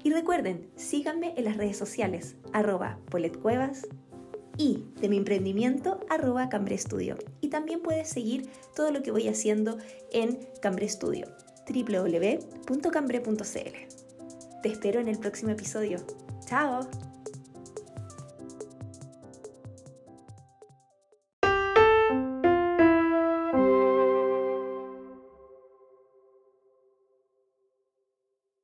Y 0.02 0.10
recuerden, 0.10 0.70
síganme 0.76 1.34
en 1.36 1.44
las 1.44 1.56
redes 1.58 1.76
sociales, 1.76 2.36
arroba 2.52 2.98
poletcuevas 3.10 3.86
y 4.56 4.84
de 5.00 5.08
mi 5.08 5.18
emprendimiento, 5.18 6.00
arroba 6.08 6.48
Cambre 6.48 6.78
Studio. 6.78 7.16
Y 7.40 7.48
también 7.48 7.82
puedes 7.82 8.08
seguir 8.08 8.48
todo 8.74 8.92
lo 8.92 9.02
que 9.02 9.10
voy 9.10 9.28
haciendo 9.28 9.76
en 10.10 10.38
Cambre 10.62 10.88
Studio, 10.88 11.26
www.cambre.cl. 11.68 13.36
Te 14.62 14.68
espero 14.68 15.00
en 15.00 15.08
el 15.08 15.18
próximo 15.18 15.50
episodio. 15.50 15.98
¡Chao! 16.46 16.88